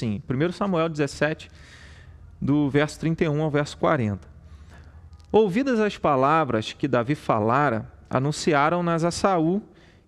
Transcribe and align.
assim, 0.00 0.22
1 0.28 0.52
Samuel 0.52 0.88
17, 0.88 1.50
do 2.40 2.70
verso 2.70 2.98
31 3.00 3.42
ao 3.42 3.50
verso 3.50 3.76
40. 3.76 4.26
Ouvidas 5.30 5.78
as 5.78 5.98
palavras 5.98 6.72
que 6.72 6.88
Davi 6.88 7.14
falara, 7.14 7.92
anunciaram-nas 8.08 9.04
a 9.04 9.10
Saul, 9.10 9.62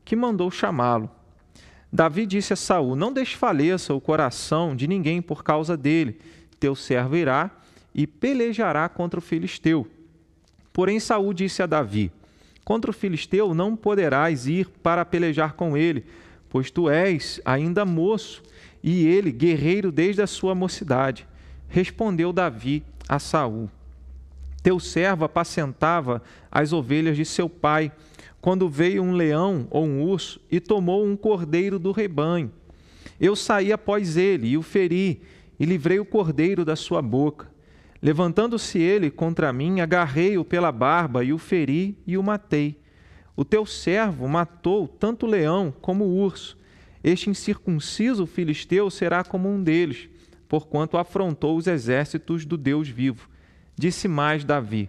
que 0.04 0.16
mandou 0.16 0.50
chamá-lo. 0.50 1.10
Davi 1.92 2.24
disse 2.24 2.54
a 2.54 2.56
Saul: 2.56 2.96
Não 2.96 3.12
desfaleça 3.12 3.92
o 3.92 4.00
coração 4.00 4.74
de 4.74 4.88
ninguém 4.88 5.20
por 5.20 5.44
causa 5.44 5.76
dele. 5.76 6.18
Teu 6.58 6.74
servo 6.74 7.16
irá 7.16 7.50
e 7.94 8.06
pelejará 8.06 8.88
contra 8.88 9.18
o 9.18 9.22
filisteu. 9.22 9.86
Porém 10.72 10.98
Saul 10.98 11.34
disse 11.34 11.62
a 11.62 11.66
Davi: 11.66 12.10
Contra 12.64 12.90
o 12.90 12.94
filisteu 12.94 13.54
não 13.54 13.76
poderás 13.76 14.46
ir 14.46 14.68
para 14.82 15.04
pelejar 15.04 15.52
com 15.52 15.76
ele, 15.76 16.06
pois 16.48 16.70
tu 16.70 16.88
és 16.88 17.40
ainda 17.44 17.84
moço 17.84 18.42
e 18.82 19.06
ele 19.06 19.30
guerreiro 19.30 19.92
desde 19.92 20.22
a 20.22 20.26
sua 20.26 20.54
mocidade. 20.54 21.26
Respondeu 21.68 22.32
Davi 22.32 22.82
a 23.08 23.18
Saul: 23.18 23.70
Teu 24.62 24.80
servo 24.80 25.24
apacentava 25.24 26.22
as 26.50 26.72
ovelhas 26.72 27.16
de 27.16 27.24
seu 27.24 27.48
pai 27.48 27.92
quando 28.40 28.68
veio 28.68 29.02
um 29.02 29.12
leão 29.12 29.68
ou 29.70 29.84
um 29.84 30.02
urso 30.02 30.40
e 30.50 30.58
tomou 30.58 31.06
um 31.06 31.16
cordeiro 31.16 31.78
do 31.78 31.92
rebanho. 31.92 32.50
Eu 33.20 33.36
saí 33.36 33.72
após 33.72 34.16
ele 34.16 34.48
e 34.48 34.58
o 34.58 34.62
feri, 34.62 35.22
e 35.60 35.64
livrei 35.64 36.00
o 36.00 36.04
cordeiro 36.04 36.64
da 36.64 36.74
sua 36.74 37.00
boca. 37.00 37.48
Levantando-se 38.02 38.80
ele 38.80 39.12
contra 39.12 39.52
mim, 39.52 39.80
agarrei-o 39.80 40.44
pela 40.44 40.72
barba 40.72 41.22
e 41.22 41.32
o 41.32 41.38
feri 41.38 41.96
e 42.04 42.18
o 42.18 42.22
matei. 42.22 42.80
O 43.36 43.44
teu 43.44 43.64
servo 43.64 44.26
matou 44.26 44.88
tanto 44.88 45.24
o 45.24 45.28
leão 45.28 45.72
como 45.80 46.04
o 46.04 46.16
urso. 46.16 46.58
Este 47.02 47.30
incircunciso 47.30 48.26
filisteu 48.26 48.90
será 48.90 49.24
como 49.24 49.48
um 49.48 49.62
deles, 49.62 50.08
porquanto 50.48 50.96
afrontou 50.96 51.56
os 51.56 51.66
exércitos 51.66 52.44
do 52.44 52.56
Deus 52.56 52.88
vivo. 52.88 53.28
Disse 53.76 54.06
mais 54.06 54.44
Davi: 54.44 54.88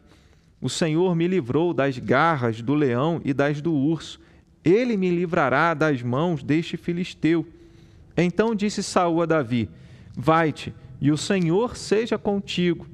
o 0.63 0.69
Senhor 0.69 1.13
me 1.13 1.27
livrou 1.27 1.73
das 1.73 1.99
garras 1.99 2.61
do 2.61 2.73
leão 2.73 3.19
e 3.25 3.33
das 3.33 3.59
do 3.59 3.73
urso. 3.73 4.17
Ele 4.63 4.95
me 4.95 5.09
livrará 5.09 5.73
das 5.73 6.01
mãos 6.01 6.41
deste 6.41 6.77
filisteu. 6.77 7.45
Então 8.15 8.55
disse 8.55 8.81
Saul 8.81 9.21
a 9.21 9.25
Davi: 9.25 9.69
Vai-te, 10.15 10.73
e 11.01 11.11
o 11.11 11.17
Senhor 11.17 11.75
seja 11.75 12.17
contigo. 12.17 12.87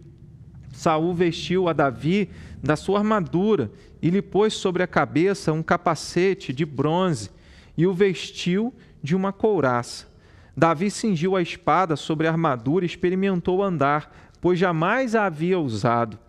Saul 0.72 1.14
vestiu 1.14 1.70
a 1.70 1.74
Davi 1.74 2.32
da 2.58 2.76
sua 2.76 2.98
armadura 2.98 3.72
e 4.02 4.10
lhe 4.10 4.24
pôs 4.24 4.56
sobre 4.56 4.82
a 4.82 4.88
cabeça 4.88 5.54
um 5.54 5.62
capacete 5.62 6.52
de 6.52 6.66
bronze 6.66 7.30
e 7.78 7.86
o 7.86 7.94
vestiu 7.94 8.74
de 9.02 9.16
uma 9.16 9.32
couraça. 9.32 10.08
Davi 10.56 10.92
cingiu 10.92 11.36
a 11.36 11.42
espada 11.42 11.96
sobre 11.96 12.28
a 12.28 12.32
armadura 12.32 12.84
e 12.84 12.88
experimentou 12.88 13.64
andar, 13.64 14.14
pois 14.42 14.60
jamais 14.60 15.16
a 15.16 15.26
havia 15.26 15.60
usado. 15.60 16.20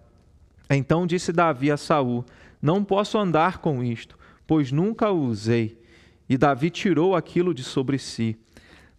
Então 0.68 1.06
disse 1.06 1.32
Davi 1.32 1.70
a 1.70 1.76
Saul: 1.76 2.24
Não 2.62 2.84
posso 2.84 3.18
andar 3.18 3.58
com 3.58 3.82
isto, 3.82 4.16
pois 4.46 4.70
nunca 4.70 5.10
o 5.10 5.24
usei. 5.24 5.80
E 6.28 6.38
Davi 6.38 6.70
tirou 6.70 7.16
aquilo 7.16 7.52
de 7.52 7.64
sobre 7.64 7.98
si. 7.98 8.36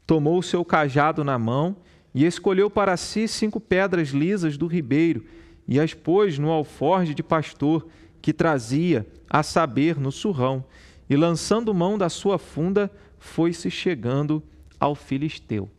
Tomou 0.06 0.40
o 0.40 0.44
seu 0.44 0.66
cajado 0.66 1.24
na 1.24 1.40
mão 1.40 1.78
e 2.14 2.26
escolheu 2.26 2.70
para 2.70 2.98
si 2.98 3.28
cinco 3.28 3.60
pedras 3.60 4.10
lisas 4.10 4.58
do 4.58 4.68
ribeiro 4.68 5.24
e 5.68 5.80
as 5.80 5.94
pôs 5.94 6.38
no 6.38 6.50
alforge 6.50 7.14
de 7.14 7.24
pastor 7.24 7.88
que 8.22 8.34
trazia, 8.34 9.08
a 9.30 9.42
saber, 9.42 9.98
no 9.98 10.12
surrão. 10.12 10.66
E 11.10 11.16
lançando 11.16 11.74
mão 11.74 11.98
da 11.98 12.10
sua 12.10 12.38
funda, 12.38 12.92
foi-se 13.22 13.72
chegando 13.72 14.44
ao 14.80 14.96
filisteu. 14.96 15.70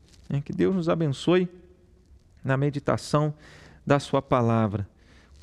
Que 0.46 0.52
Deus 0.52 0.74
nos 0.74 0.88
abençoe 0.88 1.46
na 2.42 2.56
meditação 2.56 3.34
da 3.86 4.00
sua 4.00 4.22
palavra 4.22 4.88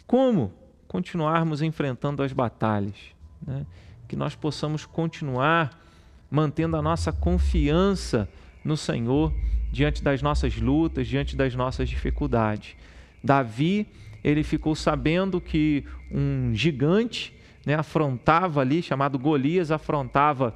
como 0.09 0.51
continuarmos 0.87 1.61
enfrentando 1.61 2.23
as 2.23 2.33
batalhas, 2.33 2.95
né? 3.45 3.63
que 4.07 4.15
nós 4.15 4.33
possamos 4.33 4.83
continuar 4.83 5.79
mantendo 6.31 6.75
a 6.75 6.81
nossa 6.81 7.11
confiança 7.11 8.27
no 8.65 8.75
Senhor 8.75 9.31
diante 9.71 10.03
das 10.03 10.23
nossas 10.23 10.57
lutas, 10.57 11.05
diante 11.07 11.35
das 11.35 11.53
nossas 11.53 11.87
dificuldades. 11.87 12.75
Davi, 13.23 13.85
ele 14.23 14.41
ficou 14.41 14.73
sabendo 14.73 15.39
que 15.39 15.85
um 16.11 16.55
gigante 16.55 17.35
né, 17.63 17.75
afrontava 17.75 18.61
ali, 18.61 18.81
chamado 18.81 19.19
Golias, 19.19 19.69
afrontava 19.69 20.55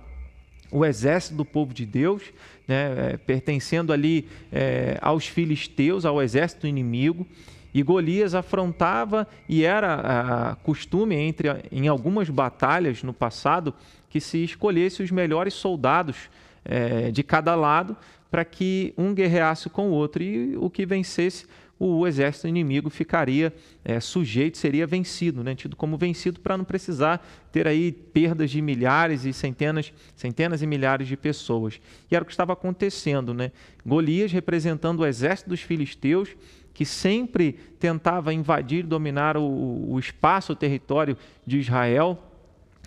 o 0.74 0.84
exército 0.84 1.36
do 1.36 1.46
povo 1.46 1.74
de 1.74 1.86
Deus, 1.86 2.24
né, 2.68 3.12
é, 3.14 3.18
pertencendo 3.18 3.94
ali 3.94 4.28
é, 4.52 4.98
aos 5.02 5.28
filisteus, 5.28 6.04
ao 6.04 6.22
exército 6.22 6.66
inimigo. 6.66 7.28
E 7.74 7.82
Golias 7.84 8.34
afrontava, 8.36 9.28
e 9.48 9.64
era 9.64 10.52
a, 10.52 10.56
costume 10.56 11.16
entre 11.16 11.48
em 11.72 11.88
algumas 11.88 12.30
batalhas 12.30 13.04
no 13.04 13.14
passado 13.14 13.74
que 14.10 14.20
se 14.20 14.44
escolhesse 14.44 15.04
os 15.04 15.12
melhores 15.12 15.54
soldados 15.54 16.30
é, 16.66 17.12
de 17.12 17.24
cada 17.24 17.56
lado 17.56 17.96
para 18.32 18.44
que 18.44 18.96
um 18.98 19.14
guerreasse 19.14 19.70
com 19.70 19.90
o 19.90 19.92
outro 19.92 20.24
e 20.24 20.58
o 20.58 20.70
que 20.70 20.88
vencesse 20.88 21.46
o 21.80 22.08
exército 22.08 22.48
inimigo 22.48 22.90
ficaria 22.90 23.54
é, 23.84 24.00
sujeito, 24.00 24.58
seria 24.58 24.88
vencido, 24.88 25.44
né? 25.44 25.56
tido 25.56 25.76
como 25.76 25.98
vencido 25.98 26.40
para 26.40 26.58
não 26.58 26.64
precisar 26.64 27.26
ter 27.52 27.68
aí 27.68 27.92
perdas 27.92 28.52
de 28.52 28.62
milhares 28.62 29.26
e 29.26 29.34
centenas, 29.34 29.92
centenas 30.16 30.62
e 30.62 30.68
milhares 30.68 31.08
de 31.08 31.18
pessoas. 31.18 31.82
E 32.10 32.16
era 32.16 32.24
o 32.24 32.26
que 32.26 32.32
estava 32.32 32.54
acontecendo, 32.54 33.34
né? 33.34 33.52
Golias 33.86 34.32
representando 34.32 35.02
o 35.02 35.06
exército 35.06 35.50
dos 35.50 35.62
filisteus 35.62 36.36
que 36.74 36.86
sempre 36.86 37.54
tentava 37.80 38.34
invadir 38.34 38.80
e 38.80 38.88
dominar 38.88 39.38
o, 39.38 39.92
o 39.92 40.00
espaço, 40.00 40.54
o 40.54 40.56
território 40.56 41.18
de 41.46 41.60
Israel. 41.60 42.33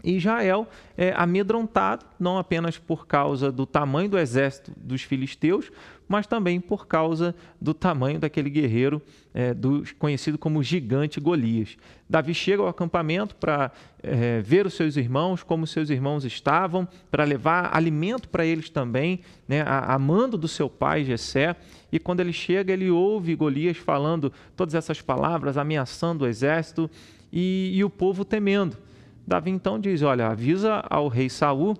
E 0.05 0.17
Israel 0.17 0.69
é 0.97 1.12
amedrontado, 1.17 2.05
não 2.19 2.39
apenas 2.39 2.79
por 2.79 3.07
causa 3.07 3.51
do 3.51 3.67
tamanho 3.67 4.09
do 4.09 4.19
exército 4.19 4.73
dos 4.77 5.03
filisteus, 5.03 5.71
mas 6.09 6.27
também 6.27 6.61
por 6.61 6.87
causa 6.87 7.34
do 7.61 7.75
tamanho 7.75 8.21
daquele 8.21 8.49
guerreiro 8.49 9.03
é, 9.35 9.53
do, 9.53 9.83
conhecido 9.99 10.39
como 10.39 10.62
gigante 10.62 11.19
Golias. 11.19 11.77
Davi 12.09 12.33
chega 12.35 12.62
ao 12.62 12.69
acampamento 12.69 13.35
para 13.35 13.73
é, 14.03 14.41
ver 14.41 14.67
os 14.67 14.75
seus 14.75 14.97
irmãos, 14.97 15.43
como 15.43 15.67
seus 15.67 15.91
irmãos 15.91 16.25
estavam, 16.25 16.87
para 17.11 17.25
levar 17.25 17.77
alimento 17.77 18.29
para 18.29 18.47
eles 18.47 18.71
também, 18.71 19.21
né, 19.49 19.62
a, 19.62 19.95
a 19.95 19.99
mando 19.99 20.39
do 20.39 20.47
seu 20.47 20.71
pai 20.71 21.05
Jessé. 21.05 21.56
E 21.91 21.99
quando 21.99 22.21
ele 22.21 22.33
chega, 22.33 22.73
ele 22.73 22.91
ouve 22.91 23.35
Golias 23.35 23.77
falando 23.77 24.33
todas 24.55 24.75
essas 24.75 25.01
palavras, 25.01 25.56
ameaçando 25.56 26.25
o 26.25 26.29
exército 26.29 26.89
e, 27.33 27.73
e 27.75 27.83
o 27.83 27.91
povo 27.91 28.25
temendo. 28.25 28.77
Davi 29.26 29.50
então 29.50 29.78
diz: 29.78 30.03
Olha, 30.03 30.28
avisa 30.28 30.84
ao 30.88 31.09
rei 31.09 31.28
Saul 31.28 31.76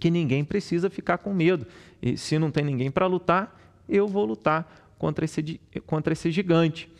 que 0.00 0.10
ninguém 0.10 0.44
precisa 0.44 0.90
ficar 0.90 1.18
com 1.18 1.32
medo. 1.32 1.66
E 2.00 2.16
se 2.16 2.38
não 2.38 2.50
tem 2.50 2.64
ninguém 2.64 2.90
para 2.90 3.06
lutar, 3.06 3.56
eu 3.88 4.08
vou 4.08 4.24
lutar 4.24 4.92
contra 4.98 5.24
esse, 5.24 5.60
contra 5.86 6.12
esse 6.12 6.30
gigante. 6.30 6.90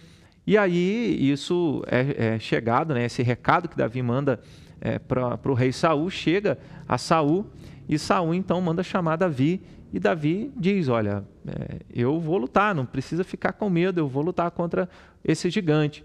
E 0.47 0.59
aí 0.59 1.31
isso 1.31 1.83
é, 1.87 2.35
é 2.35 2.39
chegado, 2.39 2.95
né? 2.95 3.05
Esse 3.05 3.23
recado 3.23 3.69
que 3.69 3.77
Davi 3.77 4.03
manda 4.03 4.41
é, 4.81 4.99
para 4.99 5.39
o 5.47 5.55
rei 5.55 5.73
Saul 5.73 6.11
chega 6.11 6.59
a 6.89 6.99
Saul 6.99 7.47
e 7.89 7.99
Saul 7.99 8.35
então 8.35 8.61
manda 8.61 8.83
chamar 8.83 9.17
Davi 9.17 9.63
e 9.93 10.01
Davi 10.01 10.53
diz: 10.57 10.89
Olha, 10.89 11.25
é, 11.47 11.79
eu 11.95 12.19
vou 12.21 12.39
lutar, 12.39 12.75
não 12.75 12.87
precisa 12.87 13.23
ficar 13.23 13.53
com 13.53 13.71
medo, 13.71 14.01
eu 14.01 14.09
vou 14.09 14.23
lutar 14.23 14.51
contra 14.51 14.89
esse 15.25 15.49
gigante. 15.51 16.05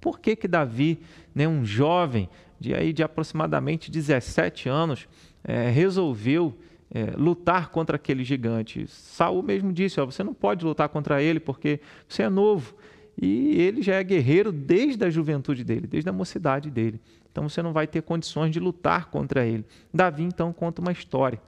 Por 0.00 0.18
que 0.18 0.34
que 0.34 0.48
Davi, 0.48 1.00
né, 1.34 1.46
um 1.46 1.64
jovem 1.64 2.28
de 2.62 2.74
aí 2.74 2.92
de 2.92 3.02
aproximadamente 3.02 3.90
17 3.90 4.68
anos, 4.68 5.08
é, 5.42 5.68
resolveu 5.68 6.56
é, 6.94 7.12
lutar 7.16 7.70
contra 7.70 7.96
aquele 7.96 8.22
gigante. 8.22 8.86
Saul 8.86 9.42
mesmo 9.42 9.72
disse: 9.72 10.00
ó, 10.00 10.06
você 10.06 10.22
não 10.22 10.32
pode 10.32 10.64
lutar 10.64 10.88
contra 10.88 11.20
ele 11.20 11.40
porque 11.40 11.80
você 12.08 12.22
é 12.22 12.28
novo. 12.30 12.74
E 13.20 13.60
ele 13.60 13.82
já 13.82 13.96
é 13.96 14.04
guerreiro 14.04 14.50
desde 14.50 15.04
a 15.04 15.10
juventude 15.10 15.64
dele, 15.64 15.86
desde 15.86 16.08
a 16.08 16.12
mocidade 16.12 16.70
dele. 16.70 16.98
Então 17.30 17.48
você 17.48 17.60
não 17.60 17.72
vai 17.72 17.86
ter 17.86 18.02
condições 18.02 18.52
de 18.52 18.60
lutar 18.60 19.10
contra 19.10 19.44
ele. 19.44 19.64
Davi 19.92 20.22
então 20.22 20.52
conta 20.52 20.80
uma 20.80 20.92
história. 20.92 21.40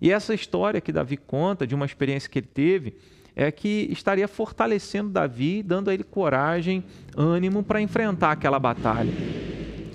E 0.00 0.10
essa 0.10 0.32
história 0.32 0.80
que 0.80 0.92
Davi 0.92 1.16
conta, 1.16 1.66
de 1.66 1.74
uma 1.74 1.86
experiência 1.86 2.28
que 2.30 2.38
ele 2.38 2.48
teve, 2.52 2.96
é 3.34 3.52
que 3.52 3.88
estaria 3.90 4.26
fortalecendo 4.26 5.10
Davi, 5.10 5.62
dando 5.62 5.90
a 5.90 5.94
ele 5.94 6.04
coragem, 6.04 6.82
ânimo 7.16 7.62
para 7.62 7.80
enfrentar 7.80 8.32
aquela 8.32 8.58
batalha. 8.58 9.12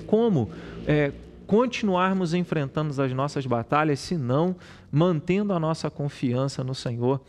Como 0.04 0.50
é, 0.88 1.12
continuarmos 1.48 2.34
enfrentando 2.34 3.00
as 3.02 3.14
nossas 3.14 3.46
batalhas, 3.46 4.00
se 4.00 4.18
não 4.18 4.56
mantendo 4.92 5.54
a 5.54 5.60
nossa 5.60 5.90
confiança 5.90 6.64
no 6.64 6.76
Senhor 6.76 7.22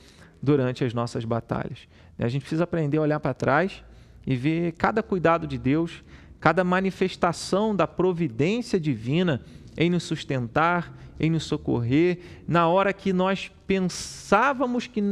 durante 0.43 0.85
as 0.85 0.93
nossas 0.93 1.25
batalhas. 1.25 1.88
A 2.19 2.29
gente 2.29 2.43
precisa 2.43 2.65
aprender 2.65 2.99
a 2.99 3.03
olhar 3.03 3.21
para 3.21 3.35
trás 3.35 3.82
e 4.26 4.37
ver 4.37 4.73
cada 4.73 5.03
cuidado 5.03 5.47
de 5.47 5.59
Deus, 5.59 6.05
cada 6.38 6.62
manifestação 6.62 7.75
da 7.75 7.87
providência 7.87 8.79
divina 8.79 9.41
em 9.76 9.91
nos 9.91 10.05
sustentar, 10.05 10.94
em 11.19 11.31
nos 11.31 11.44
socorrer, 11.44 12.19
na 12.47 12.69
hora 12.69 12.93
que 12.93 13.12
nós 13.12 13.50
pensávamos 13.67 14.87
que 14.87 15.03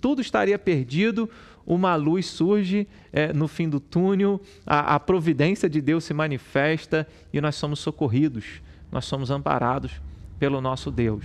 tudo 0.00 0.20
estaria 0.20 0.58
perdido, 0.58 1.28
uma 1.66 1.94
luz 1.96 2.26
surge 2.26 2.86
é, 3.12 3.32
no 3.32 3.48
fim 3.48 3.68
do 3.68 3.80
túnel, 3.80 4.40
a, 4.66 4.94
a 4.94 5.00
providência 5.00 5.68
de 5.68 5.80
Deus 5.80 6.04
se 6.04 6.12
manifesta 6.12 7.06
e 7.32 7.40
nós 7.40 7.54
somos 7.54 7.78
socorridos, 7.78 8.60
nós 8.90 9.04
somos 9.04 9.30
amparados 9.30 10.00
pelo 10.38 10.60
nosso 10.60 10.90
Deus. 10.90 11.24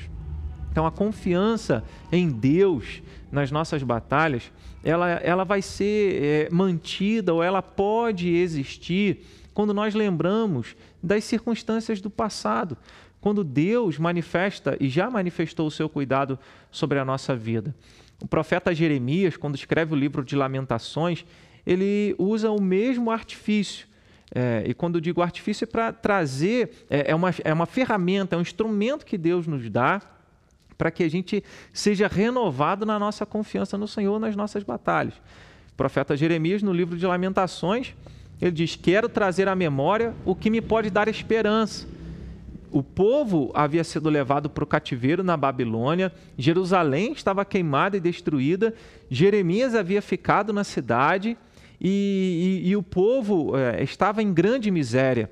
Então 0.71 0.85
a 0.85 0.91
confiança 0.91 1.83
em 2.11 2.29
Deus 2.29 3.01
nas 3.31 3.51
nossas 3.51 3.83
batalhas, 3.83 4.51
ela, 4.83 5.09
ela 5.09 5.43
vai 5.43 5.61
ser 5.61 6.23
é, 6.23 6.49
mantida 6.51 7.33
ou 7.33 7.43
ela 7.43 7.61
pode 7.61 8.29
existir 8.29 9.25
quando 9.53 9.73
nós 9.73 9.93
lembramos 9.93 10.75
das 11.03 11.23
circunstâncias 11.23 11.99
do 11.99 12.09
passado, 12.09 12.77
quando 13.19 13.43
Deus 13.43 13.99
manifesta 13.99 14.77
e 14.79 14.87
já 14.87 15.09
manifestou 15.09 15.67
o 15.67 15.71
seu 15.71 15.89
cuidado 15.89 16.39
sobre 16.71 16.97
a 16.97 17.05
nossa 17.05 17.35
vida. 17.35 17.75
O 18.21 18.27
profeta 18.27 18.73
Jeremias, 18.73 19.37
quando 19.37 19.55
escreve 19.55 19.93
o 19.93 19.97
livro 19.97 20.23
de 20.23 20.35
Lamentações, 20.35 21.25
ele 21.65 22.15
usa 22.17 22.51
o 22.51 22.61
mesmo 22.61 23.11
artifício. 23.11 23.87
É, 24.33 24.63
e 24.67 24.73
quando 24.73 25.01
digo 25.01 25.21
artifício, 25.21 25.63
é 25.63 25.67
para 25.67 25.91
trazer, 25.91 26.85
é, 26.89 27.11
é, 27.11 27.15
uma, 27.15 27.33
é 27.43 27.53
uma 27.53 27.65
ferramenta, 27.65 28.35
é 28.35 28.37
um 28.37 28.41
instrumento 28.41 29.05
que 29.05 29.17
Deus 29.17 29.47
nos 29.47 29.69
dá 29.69 30.01
para 30.77 30.91
que 30.91 31.03
a 31.03 31.09
gente 31.09 31.43
seja 31.73 32.07
renovado 32.07 32.85
na 32.85 32.97
nossa 32.97 33.25
confiança 33.25 33.77
no 33.77 33.87
Senhor 33.87 34.19
nas 34.19 34.35
nossas 34.35 34.63
batalhas. 34.63 35.15
O 35.73 35.75
profeta 35.75 36.15
Jeremias, 36.15 36.61
no 36.61 36.71
livro 36.71 36.97
de 36.97 37.05
Lamentações, 37.05 37.95
ele 38.41 38.51
diz: 38.51 38.75
Quero 38.75 39.09
trazer 39.09 39.47
à 39.47 39.55
memória 39.55 40.13
o 40.25 40.35
que 40.35 40.49
me 40.49 40.61
pode 40.61 40.89
dar 40.89 41.07
esperança 41.07 41.87
o 42.71 42.83
povo 42.83 43.51
havia 43.53 43.83
sido 43.83 44.09
levado 44.09 44.49
para 44.49 44.63
o 44.63 44.67
cativeiro 44.67 45.23
na 45.23 45.35
Babilônia, 45.35 46.11
Jerusalém 46.37 47.13
estava 47.13 47.43
queimada 47.43 47.97
e 47.97 47.99
destruída, 47.99 48.73
Jeremias 49.09 49.73
havia 49.73 50.01
ficado 50.01 50.53
na 50.53 50.63
cidade 50.63 51.37
e, 51.81 52.61
e, 52.63 52.69
e 52.69 52.75
o 52.75 52.83
povo 52.83 53.57
é, 53.57 53.81
estava 53.83 54.21
em 54.21 54.33
grande 54.33 54.69
miséria. 54.69 55.31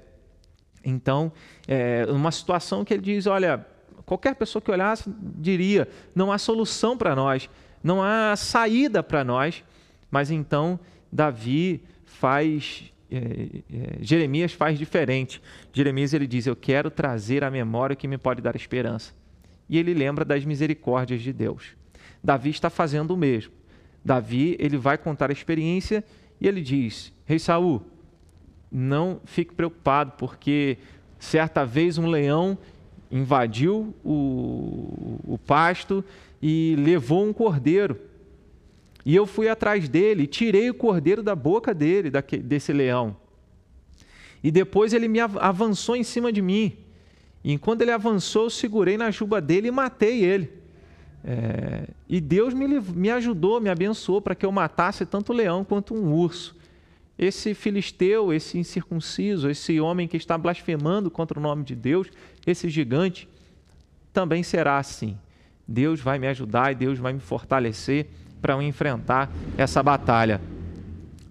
Então, 0.83 1.31
é 1.67 2.05
uma 2.09 2.31
situação 2.31 2.85
que 2.85 2.93
ele 2.93 3.03
diz: 3.03 3.27
olha, 3.27 3.65
qualquer 4.05 4.35
pessoa 4.35 4.61
que 4.61 4.71
olhasse 4.71 5.03
diria: 5.19 5.87
não 6.15 6.31
há 6.31 6.37
solução 6.37 6.97
para 6.97 7.15
nós, 7.15 7.49
não 7.83 8.01
há 8.01 8.35
saída 8.35 9.03
para 9.03 9.23
nós. 9.23 9.63
Mas 10.09 10.31
então, 10.31 10.79
Davi 11.11 11.83
faz 12.05 12.91
Jeremias 14.01 14.53
faz 14.53 14.77
diferente. 14.77 15.41
Jeremias 15.71 16.13
ele 16.13 16.27
diz: 16.27 16.45
Eu 16.45 16.55
quero 16.55 16.89
trazer 16.91 17.43
à 17.43 17.49
memória 17.49 17.93
o 17.93 17.97
que 17.97 18.07
me 18.07 18.17
pode 18.17 18.41
dar 18.41 18.55
esperança. 18.55 19.13
E 19.69 19.77
ele 19.77 19.93
lembra 19.93 20.23
das 20.23 20.45
misericórdias 20.45 21.21
de 21.21 21.33
Deus. 21.33 21.75
Davi 22.23 22.49
está 22.49 22.69
fazendo 22.69 23.11
o 23.11 23.17
mesmo. 23.17 23.53
Davi 24.03 24.55
ele 24.59 24.77
vai 24.77 24.97
contar 24.97 25.29
a 25.29 25.33
experiência 25.33 26.03
e 26.39 26.47
ele 26.47 26.61
diz: 26.61 27.13
Rei 27.25 27.39
Saul, 27.39 27.81
não 28.71 29.21
fique 29.25 29.53
preocupado, 29.53 30.13
porque 30.17 30.77
certa 31.19 31.65
vez 31.65 31.97
um 31.97 32.07
leão 32.07 32.57
invadiu 33.09 33.95
o, 34.03 35.19
o 35.25 35.37
pasto 35.37 36.03
e 36.41 36.75
levou 36.77 37.25
um 37.25 37.33
cordeiro. 37.33 37.99
E 39.05 39.15
eu 39.15 39.25
fui 39.25 39.47
atrás 39.47 39.87
dele, 39.87 40.27
tirei 40.27 40.69
o 40.69 40.73
cordeiro 40.73 41.23
da 41.23 41.35
boca 41.35 41.73
dele, 41.73 42.11
desse 42.43 42.73
leão. 42.73 43.15
E 44.43 44.51
depois 44.51 44.93
ele 44.93 45.07
me 45.07 45.19
avançou 45.19 45.95
em 45.95 46.03
cima 46.03 46.31
de 46.31 46.41
mim. 46.41 46.77
E 47.43 47.53
enquanto 47.53 47.81
ele 47.81 47.91
avançou, 47.91 48.43
eu 48.43 48.49
segurei 48.49 48.97
na 48.97 49.09
juba 49.11 49.39
dele 49.41 49.69
e 49.69 49.71
matei 49.71 50.23
ele. 50.23 50.51
É, 51.23 51.87
e 52.07 52.21
Deus 52.21 52.53
me, 52.53 52.67
me 52.79 53.09
ajudou, 53.11 53.59
me 53.59 53.69
abençoou 53.69 54.21
para 54.21 54.35
que 54.35 54.45
eu 54.45 54.51
matasse 54.51 55.05
tanto 55.05 55.31
o 55.31 55.35
leão 55.35 55.63
quanto 55.63 55.93
um 55.93 56.13
urso. 56.13 56.55
Esse 57.17 57.53
filisteu, 57.53 58.31
esse 58.31 58.57
incircunciso, 58.57 59.49
esse 59.49 59.79
homem 59.79 60.07
que 60.07 60.17
está 60.17 60.37
blasfemando 60.37 61.09
contra 61.09 61.39
o 61.39 61.41
nome 61.41 61.63
de 61.63 61.75
Deus, 61.75 62.09
esse 62.45 62.69
gigante, 62.69 63.27
também 64.13 64.43
será 64.43 64.77
assim. 64.77 65.17
Deus 65.67 65.99
vai 65.99 66.19
me 66.19 66.27
ajudar 66.27 66.71
e 66.71 66.75
Deus 66.75 66.99
vai 66.99 67.13
me 67.13 67.19
fortalecer 67.19 68.07
para 68.41 68.61
enfrentar 68.63 69.29
essa 69.57 69.81
batalha. 69.81 70.39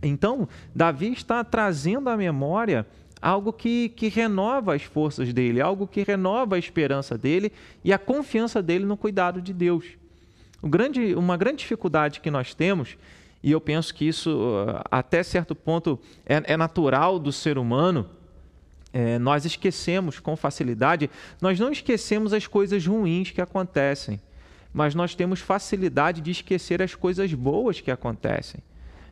Então, 0.03 0.49
Davi 0.75 1.13
está 1.13 1.43
trazendo 1.43 2.09
à 2.09 2.17
memória 2.17 2.87
algo 3.21 3.53
que, 3.53 3.89
que 3.91 4.09
renova 4.09 4.75
as 4.75 4.83
forças 4.83 5.33
dele, 5.33 5.61
algo 5.61 5.87
que 5.87 6.03
renova 6.03 6.57
a 6.57 6.59
esperança 6.59 7.17
dele 7.17 7.51
e 7.83 7.93
a 7.93 7.99
confiança 7.99 8.63
dele 8.63 8.85
no 8.85 8.97
cuidado 8.97 9.41
de 9.41 9.53
Deus. 9.53 9.85
Grande, 10.63 11.15
uma 11.15 11.37
grande 11.37 11.59
dificuldade 11.59 12.21
que 12.21 12.31
nós 12.31 12.55
temos, 12.55 12.97
e 13.43 13.51
eu 13.51 13.61
penso 13.61 13.95
que 13.95 14.07
isso 14.07 14.31
uh, 14.31 14.81
até 14.91 15.23
certo 15.23 15.55
ponto 15.55 15.99
é, 16.25 16.43
é 16.53 16.57
natural 16.57 17.19
do 17.19 17.33
ser 17.33 17.59
humano, 17.59 18.09
é, 18.93 19.19
nós 19.19 19.45
esquecemos 19.45 20.19
com 20.19 20.37
facilidade, 20.37 21.11
nós 21.41 21.61
não 21.61 21.71
esquecemos 21.71 22.33
as 22.33 22.47
coisas 22.47 22.87
ruins 22.87 23.31
que 23.31 23.41
acontecem 23.41 24.21
mas 24.77 24.95
nós 24.95 25.15
temos 25.15 25.41
facilidade 25.41 26.21
de 26.21 26.31
esquecer 26.31 26.83
as 26.83 26.95
coisas 26.95 27.33
boas 27.33 27.81
que 27.81 27.91
acontecem. 27.91 28.61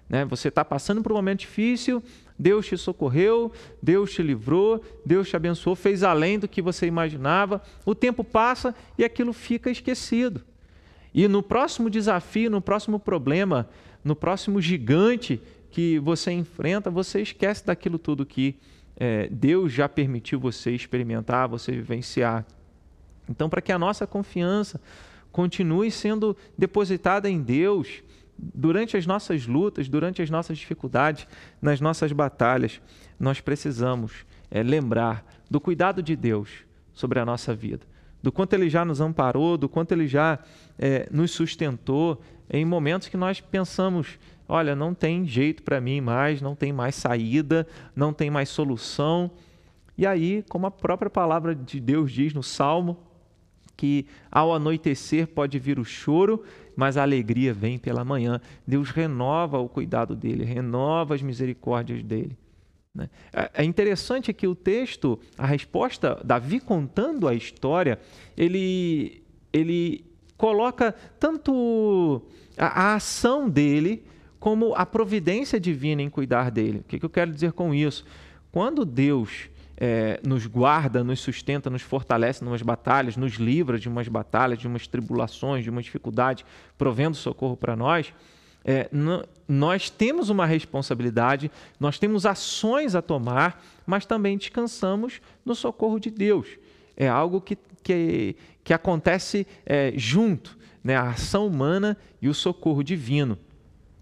Né? 0.07 0.23
Você 0.27 0.49
está 0.49 0.63
passando 0.63 1.03
por 1.03 1.11
um 1.11 1.15
momento 1.15 1.41
difícil, 1.41 2.03
Deus 2.39 2.67
te 2.67 2.77
socorreu, 2.77 3.51
Deus 3.83 4.13
te 4.13 4.23
livrou, 4.23 4.85
Deus 5.07 5.27
te 5.27 5.37
abençoou, 5.37 5.75
fez 5.75 6.03
além 6.03 6.39
do 6.39 6.47
que 6.47 6.61
você 6.61 6.87
imaginava. 6.87 7.63
O 7.87 7.95
tempo 7.95 8.23
passa 8.23 8.75
e 8.99 9.05
aquilo 9.07 9.33
fica 9.33 9.71
esquecido. 9.71 10.43
E 11.15 11.27
no 11.27 11.43
próximo 11.43 11.89
desafio, 11.89 12.51
no 12.51 12.61
próximo 12.61 13.01
problema, 13.01 13.67
no 14.05 14.15
próximo 14.15 14.61
gigante 14.61 15.41
que 15.71 15.99
você 15.99 16.31
enfrenta, 16.31 16.91
você 16.91 17.23
esquece 17.23 17.65
daquilo 17.65 17.99
tudo 17.99 18.27
que 18.27 18.55
é, 18.99 19.29
Deus 19.31 19.73
já 19.73 19.89
permitiu 19.89 20.39
você 20.39 20.73
experimentar, 20.73 21.49
você 21.49 21.73
vivenciar. 21.73 22.45
Então, 23.27 23.49
para 23.49 23.63
que 23.63 23.73
a 23.73 23.79
nossa 23.79 24.07
confiança 24.07 24.79
continue 25.35 25.91
sendo 25.91 26.37
depositada 26.57 27.29
em 27.29 27.43
Deus 27.43 28.05
durante 28.39 28.97
as 28.97 29.05
nossas 29.05 29.49
lutas, 29.49 29.89
durante 29.89 30.23
as 30.23 30.31
nossas 30.31 30.57
dificuldades, 30.57 31.27
nas 31.61 31.81
nossas 31.81 32.13
batalhas. 32.13 32.81
Nós 33.19 33.41
precisamos 33.41 34.25
é, 34.49 34.63
lembrar 34.63 35.27
do 35.51 35.61
cuidado 35.61 36.01
de 36.01 36.15
Deus 36.15 36.51
sobre 36.93 37.19
a 37.19 37.25
nossa 37.25 37.53
vida, 37.53 37.85
do 38.23 38.31
quanto 38.31 38.53
Ele 38.53 38.71
já 38.71 38.85
nos 38.85 39.01
amparou, 39.01 39.59
do 39.59 39.69
quanto 39.69 39.91
Ele 39.91 40.07
já 40.07 40.39
é, 40.79 41.09
nos 41.11 41.33
sustentou 41.33 42.23
em 42.49 42.65
momentos 42.65 43.09
que 43.09 43.17
nós 43.17 43.41
pensamos: 43.41 44.21
olha, 44.49 44.77
não 44.77 44.95
tem 44.95 45.27
jeito 45.27 45.65
para 45.65 45.81
mim 45.81 46.01
mais, 46.01 46.41
não 46.41 46.55
tem 46.55 46.73
mais 46.73 46.95
saída, 46.95 47.67
não 47.97 48.13
tem 48.13 48.31
mais 48.31 48.49
solução. 48.49 49.33
E 49.99 50.07
aí, 50.07 50.45
como 50.49 50.67
a 50.67 50.71
própria 50.71 51.11
palavra 51.11 51.57
de 51.57 51.81
Deus 51.81 52.13
diz 52.13 52.33
no 52.33 52.43
Salmo 52.43 53.14
que 53.77 54.07
ao 54.31 54.55
anoitecer 54.55 55.27
pode 55.27 55.59
vir 55.59 55.79
o 55.79 55.85
choro, 55.85 56.45
mas 56.77 56.97
a 56.97 57.03
alegria 57.03 57.53
vem 57.53 57.79
pela 57.79 58.05
manhã. 58.05 58.41
Deus 58.67 58.91
renova 58.91 59.59
o 59.59 59.69
cuidado 59.69 60.15
dele, 60.15 60.45
renova 60.45 61.15
as 61.15 61.23
misericórdias 61.23 62.03
dele. 62.03 62.37
Né? 62.95 63.11
É, 63.33 63.51
é 63.63 63.65
interessante 63.65 64.33
que 64.33 64.47
o 64.47 64.55
texto, 64.55 65.19
a 65.37 65.47
resposta, 65.47 66.21
Davi 66.25 66.61
contando 66.61 67.27
a 67.27 67.35
história, 67.35 67.99
ele, 68.37 69.23
ele 69.53 70.05
coloca 70.37 70.93
tanto 71.19 72.23
a, 72.57 72.67
a 72.67 72.95
ação 72.95 73.49
dele 73.49 74.05
como 74.39 74.75
a 74.75 74.85
providência 74.85 75.59
divina 75.59 76.03
em 76.03 76.11
cuidar 76.11 76.51
dele. 76.51 76.79
O 76.79 76.85
que, 76.85 76.99
que 76.99 77.05
eu 77.05 77.11
quero 77.11 77.33
dizer 77.33 77.53
com 77.53 77.75
isso? 77.75 78.05
Quando 78.53 78.85
Deus 78.85 79.49
é, 79.77 80.21
nos 80.25 80.47
guarda, 80.47 81.03
nos 81.03 81.21
sustenta, 81.21 81.69
nos 81.69 81.83
fortalece 81.83 82.45
numas 82.45 82.63
batalhas, 82.63 83.17
nos 83.17 83.35
livra 83.35 83.79
de 83.79 83.89
umas 83.89 84.09
batalhas, 84.09 84.59
de 84.59 84.67
umas 84.67 84.87
tribulações, 84.87 85.65
de 85.65 85.71
uma 85.71 85.83
dificuldade, 85.83 86.45
provendo 86.79 87.17
socorro 87.17 87.57
para 87.57 87.75
nós, 87.75 88.13
é, 88.65 88.89
nós 89.47 89.91
temos 89.91 90.31
uma 90.31 90.47
responsabilidade, 90.47 91.51
nós 91.79 91.99
temos 91.99 92.25
ações 92.25 92.95
a 92.95 93.03
tomar, 93.03 93.63
mas 93.85 94.07
também 94.07 94.39
descansamos 94.39 95.21
no 95.45 95.55
socorro 95.55 96.01
de 96.01 96.11
Deus. 96.11 96.49
É 96.97 97.07
algo 97.07 97.43
que, 97.43 97.59
que, 97.83 98.35
que 98.63 98.73
acontece 98.73 99.47
é, 99.67 99.93
junto, 99.97 100.57
né? 100.83 100.97
a 100.97 101.11
ação 101.11 101.47
humana 101.47 101.97
e 102.23 102.29
o 102.29 102.35
socorro 102.35 102.83
divino. 102.83 103.39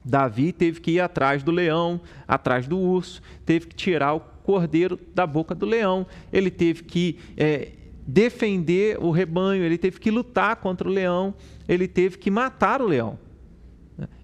Davi 0.05 0.53
teve 0.53 0.81
que 0.81 0.93
ir 0.93 1.01
atrás 1.01 1.43
do 1.43 1.51
leão, 1.51 2.01
atrás 2.27 2.67
do 2.67 2.79
urso, 2.79 3.21
teve 3.45 3.67
que 3.67 3.75
tirar 3.75 4.15
o 4.15 4.21
cordeiro 4.43 4.99
da 5.15 5.27
boca 5.27 5.55
do 5.55 5.67
leão, 5.67 6.07
ele 6.33 6.51
teve 6.51 6.83
que 6.85 7.19
é, 7.37 7.73
defender 8.07 8.99
o 8.99 9.11
rebanho, 9.11 9.63
ele 9.65 9.79
teve 9.79 10.01
que 10.01 10.11
lutar 10.11 10.57
contra 10.57 10.89
o 10.89 10.93
leão, 10.93 11.35
ele 11.69 11.87
teve 11.87 12.19
que 12.19 12.31
matar 12.31 12.83
o 12.83 12.87
leão. 12.87 13.19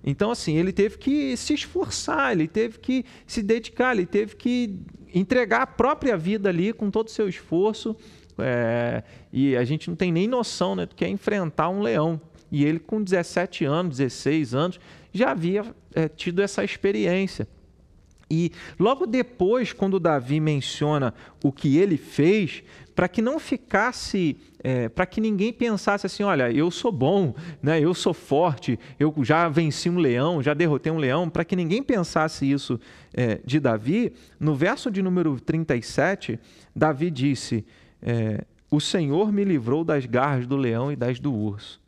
Então, 0.02 0.30
assim, 0.30 0.56
ele 0.56 0.72
teve 0.72 0.98
que 0.98 1.36
se 1.36 1.54
esforçar, 1.54 2.32
ele 2.32 2.48
teve 2.48 2.78
que 2.78 3.04
se 3.26 3.42
dedicar, 3.42 3.94
ele 3.94 4.06
teve 4.06 4.34
que 4.36 4.80
entregar 5.14 5.62
a 5.62 5.66
própria 5.66 6.16
vida 6.16 6.48
ali 6.48 6.72
com 6.72 6.90
todo 6.90 7.08
o 7.08 7.10
seu 7.10 7.28
esforço. 7.28 7.94
É, 8.38 9.02
e 9.32 9.56
a 9.56 9.64
gente 9.64 9.88
não 9.88 9.96
tem 9.96 10.12
nem 10.12 10.26
noção 10.26 10.74
né, 10.76 10.86
do 10.86 10.94
que 10.94 11.04
é 11.04 11.08
enfrentar 11.08 11.68
um 11.68 11.80
leão. 11.80 12.20
E 12.50 12.64
ele, 12.64 12.78
com 12.78 13.02
17 13.02 13.64
anos, 13.64 13.98
16 13.98 14.54
anos, 14.54 14.80
já 15.12 15.32
havia 15.32 15.64
é, 15.94 16.08
tido 16.08 16.40
essa 16.40 16.64
experiência. 16.64 17.46
E 18.30 18.52
logo 18.78 19.06
depois, 19.06 19.72
quando 19.72 19.98
Davi 19.98 20.38
menciona 20.38 21.14
o 21.42 21.50
que 21.50 21.78
ele 21.78 21.96
fez, 21.96 22.62
para 22.94 23.08
que 23.08 23.22
não 23.22 23.38
ficasse, 23.38 24.36
é, 24.58 24.88
para 24.88 25.06
que 25.06 25.20
ninguém 25.20 25.52
pensasse 25.52 26.04
assim, 26.04 26.24
olha, 26.24 26.50
eu 26.50 26.70
sou 26.70 26.90
bom, 26.90 27.32
né? 27.62 27.80
eu 27.80 27.94
sou 27.94 28.12
forte, 28.12 28.78
eu 28.98 29.14
já 29.22 29.48
venci 29.48 29.88
um 29.88 29.98
leão, 29.98 30.42
já 30.42 30.52
derrotei 30.52 30.90
um 30.90 30.98
leão, 30.98 31.30
para 31.30 31.44
que 31.44 31.54
ninguém 31.54 31.82
pensasse 31.82 32.50
isso 32.50 32.78
é, 33.14 33.40
de 33.44 33.60
Davi, 33.60 34.12
no 34.38 34.54
verso 34.54 34.90
de 34.90 35.00
número 35.00 35.38
37, 35.40 36.40
Davi 36.74 37.10
disse: 37.10 37.64
é, 38.02 38.44
O 38.70 38.80
Senhor 38.80 39.32
me 39.32 39.44
livrou 39.44 39.84
das 39.84 40.04
garras 40.04 40.46
do 40.46 40.56
leão 40.56 40.90
e 40.90 40.96
das 40.96 41.20
do 41.20 41.32
urso. 41.32 41.80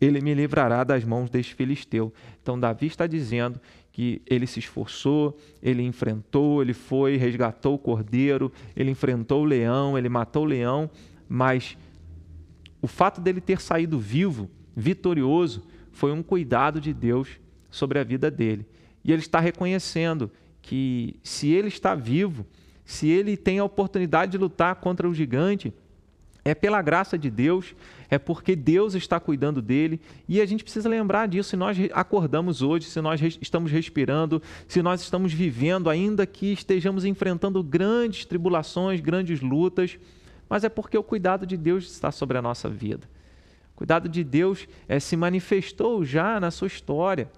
Ele 0.00 0.20
me 0.20 0.34
livrará 0.34 0.82
das 0.82 1.04
mãos 1.04 1.30
deste 1.30 1.54
filisteu. 1.54 2.12
Então, 2.42 2.58
Davi 2.58 2.86
está 2.86 3.06
dizendo 3.06 3.60
que 3.92 4.22
ele 4.26 4.46
se 4.46 4.58
esforçou, 4.58 5.36
ele 5.62 5.82
enfrentou, 5.82 6.62
ele 6.62 6.72
foi, 6.72 7.16
resgatou 7.16 7.74
o 7.74 7.78
cordeiro, 7.78 8.50
ele 8.74 8.90
enfrentou 8.90 9.42
o 9.42 9.44
leão, 9.44 9.98
ele 9.98 10.08
matou 10.08 10.44
o 10.44 10.46
leão, 10.46 10.90
mas 11.28 11.76
o 12.80 12.86
fato 12.86 13.20
dele 13.20 13.40
ter 13.40 13.60
saído 13.60 13.98
vivo, 13.98 14.50
vitorioso, 14.74 15.66
foi 15.92 16.10
um 16.10 16.22
cuidado 16.22 16.80
de 16.80 16.94
Deus 16.94 17.28
sobre 17.70 17.98
a 17.98 18.04
vida 18.04 18.30
dele. 18.30 18.66
E 19.04 19.12
ele 19.12 19.20
está 19.20 19.38
reconhecendo 19.38 20.30
que 20.62 21.16
se 21.22 21.50
ele 21.50 21.68
está 21.68 21.94
vivo, 21.94 22.46
se 22.84 23.08
ele 23.08 23.36
tem 23.36 23.58
a 23.58 23.64
oportunidade 23.64 24.32
de 24.32 24.38
lutar 24.38 24.76
contra 24.76 25.08
o 25.08 25.14
gigante, 25.14 25.72
é 26.44 26.54
pela 26.54 26.82
graça 26.82 27.16
de 27.16 27.30
Deus, 27.30 27.74
é 28.10 28.18
porque 28.18 28.56
Deus 28.56 28.94
está 28.94 29.20
cuidando 29.20 29.62
dele 29.62 30.00
e 30.28 30.40
a 30.40 30.46
gente 30.46 30.64
precisa 30.64 30.88
lembrar 30.88 31.28
disso. 31.28 31.50
Se 31.50 31.56
nós 31.56 31.76
acordamos 31.92 32.62
hoje, 32.62 32.86
se 32.86 33.00
nós 33.00 33.20
estamos 33.40 33.70
respirando, 33.70 34.42
se 34.66 34.82
nós 34.82 35.00
estamos 35.00 35.32
vivendo, 35.32 35.88
ainda 35.88 36.26
que 36.26 36.52
estejamos 36.52 37.04
enfrentando 37.04 37.62
grandes 37.62 38.24
tribulações, 38.24 39.00
grandes 39.00 39.40
lutas, 39.40 39.98
mas 40.48 40.64
é 40.64 40.68
porque 40.68 40.98
o 40.98 41.02
cuidado 41.02 41.46
de 41.46 41.56
Deus 41.56 41.84
está 41.84 42.10
sobre 42.10 42.36
a 42.36 42.42
nossa 42.42 42.68
vida. 42.68 43.08
O 43.74 43.76
cuidado 43.76 44.08
de 44.08 44.24
Deus 44.24 44.66
é, 44.88 44.98
se 44.98 45.16
manifestou 45.16 46.04
já 46.04 46.40
na 46.40 46.50
sua 46.50 46.66
história, 46.66 47.30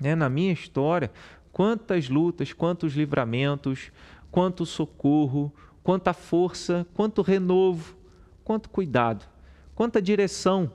né, 0.00 0.14
na 0.14 0.28
minha 0.28 0.52
história. 0.52 1.10
Quantas 1.52 2.08
lutas, 2.08 2.52
quantos 2.52 2.94
livramentos, 2.94 3.92
quanto 4.30 4.64
socorro, 4.64 5.52
quanta 5.82 6.12
força, 6.12 6.86
quanto 6.94 7.22
renovo 7.22 7.99
quanto 8.50 8.68
cuidado, 8.68 9.24
quanta 9.76 10.02
direção. 10.02 10.72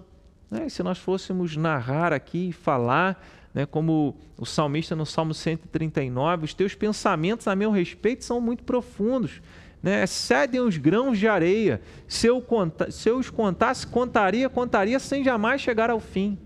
Né? 0.49 0.69
Se 0.69 0.81
nós 0.81 0.97
fôssemos 0.97 1.57
narrar 1.57 2.13
aqui, 2.13 2.53
falar, 2.53 3.21
né, 3.53 3.65
como 3.65 4.15
o 4.37 4.45
salmista 4.45 4.95
no 4.95 5.05
Salmo 5.05 5.33
139, 5.33 6.45
os 6.45 6.53
teus 6.53 6.73
pensamentos 6.73 7.49
a 7.49 7.53
meu 7.53 7.71
respeito 7.71 8.23
são 8.23 8.39
muito 8.39 8.63
profundos. 8.63 9.41
Né? 9.83 10.01
Excedem 10.01 10.61
os 10.61 10.77
grãos 10.77 11.19
de 11.19 11.27
areia. 11.27 11.81
Se 12.07 12.27
eu, 12.27 12.41
conta, 12.41 12.89
se 12.89 13.09
eu 13.09 13.17
os 13.17 13.29
contasse, 13.29 13.85
contaria, 13.85 14.47
contaria 14.47 14.97
sem 14.97 15.21
jamais 15.21 15.59
chegar 15.59 15.89
ao 15.89 15.99
fim. 15.99 16.37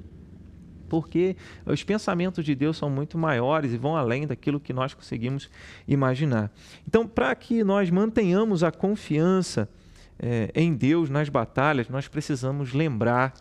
Porque 0.90 1.36
os 1.64 1.84
pensamentos 1.84 2.44
de 2.44 2.56
Deus 2.56 2.76
são 2.76 2.90
muito 2.90 3.20
maiores 3.20 3.72
e 3.72 3.78
vão 3.78 3.96
além 3.96 4.26
daquilo 4.26 4.60
que 4.60 4.74
nós 4.74 4.96
conseguimos 4.96 5.48
imaginar. 5.88 6.52
Então, 6.88 7.08
para 7.08 7.36
que 7.36 7.64
nós 7.64 7.92
mantenhamos 7.92 8.64
a 8.64 8.72
confiança 8.72 9.70
é, 10.20 10.52
em 10.54 10.74
Deus 10.74 11.10
nas 11.10 11.30
batalhas, 11.30 11.88
nós 11.88 12.08
precisamos 12.08 12.74
lembrar, 12.74 13.34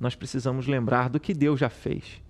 nós 0.00 0.14
precisamos 0.14 0.66
lembrar 0.66 1.08
do 1.10 1.20
que 1.20 1.34
Deus 1.34 1.60
já 1.60 1.68
fez, 1.68 2.22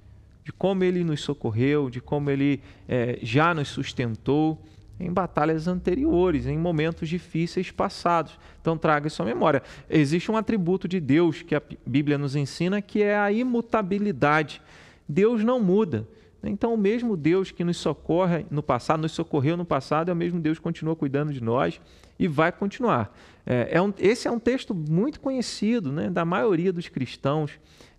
de 0.45 0.53
como 0.53 0.83
Ele 0.83 1.05
nos 1.05 1.21
socorreu, 1.21 1.89
de 1.89 2.01
como 2.01 2.31
Ele 2.31 2.61
é, 2.89 3.19
já 3.23 3.55
nos 3.55 3.69
sustentou 3.69 4.61
em 4.99 5.13
batalhas 5.13 5.69
anteriores, 5.69 6.47
em 6.47 6.59
momentos 6.59 7.09
difíceis 7.09 7.71
passados. 7.71 8.39
Então 8.61 8.79
traga 8.79 9.09
isso 9.09 9.23
à 9.23 9.27
memória. 9.27 9.63
Existe 9.91 10.31
um 10.31 10.37
atributo 10.37 10.89
de 10.89 10.99
Deus 10.99 11.43
que 11.43 11.55
a 11.55 11.63
Bíblia 11.87 12.17
nos 12.17 12.35
ensina 12.35 12.81
que 12.81 13.03
é 13.03 13.17
a 13.17 13.31
imutabilidade. 13.31 14.63
Deus 15.09 15.45
não 15.45 15.61
muda. 15.61 16.09
Então, 16.43 16.73
o 16.73 16.79
mesmo 16.79 17.17
Deus 17.17 17.51
que 17.51 17.65
nos 17.65 17.77
socorre 17.77 18.47
no 18.51 18.63
passado, 18.63 19.03
nos 19.03 19.13
socorreu 19.13 19.57
no 19.57 19.65
passado, 19.65 20.11
é 20.11 20.15
o 20.15 20.17
mesmo 20.17 20.41
Deus 20.41 20.59
que 20.59 20.63
continua 20.63 20.95
cuidando 20.95 21.33
de 21.33 21.43
nós 21.43 21.81
e 22.19 22.27
vai 22.27 22.51
continuar. 22.53 23.15
É, 23.45 23.69
é 23.73 23.83
um, 23.83 23.93
esse 23.99 24.27
é 24.27 24.31
um 24.31 24.39
texto 24.39 24.75
muito 24.75 25.21
conhecido 25.21 25.93
né, 25.93 26.11
da 26.11 26.25
maioria 26.25 26.73
dos 26.73 26.89
cristãos, 26.89 27.53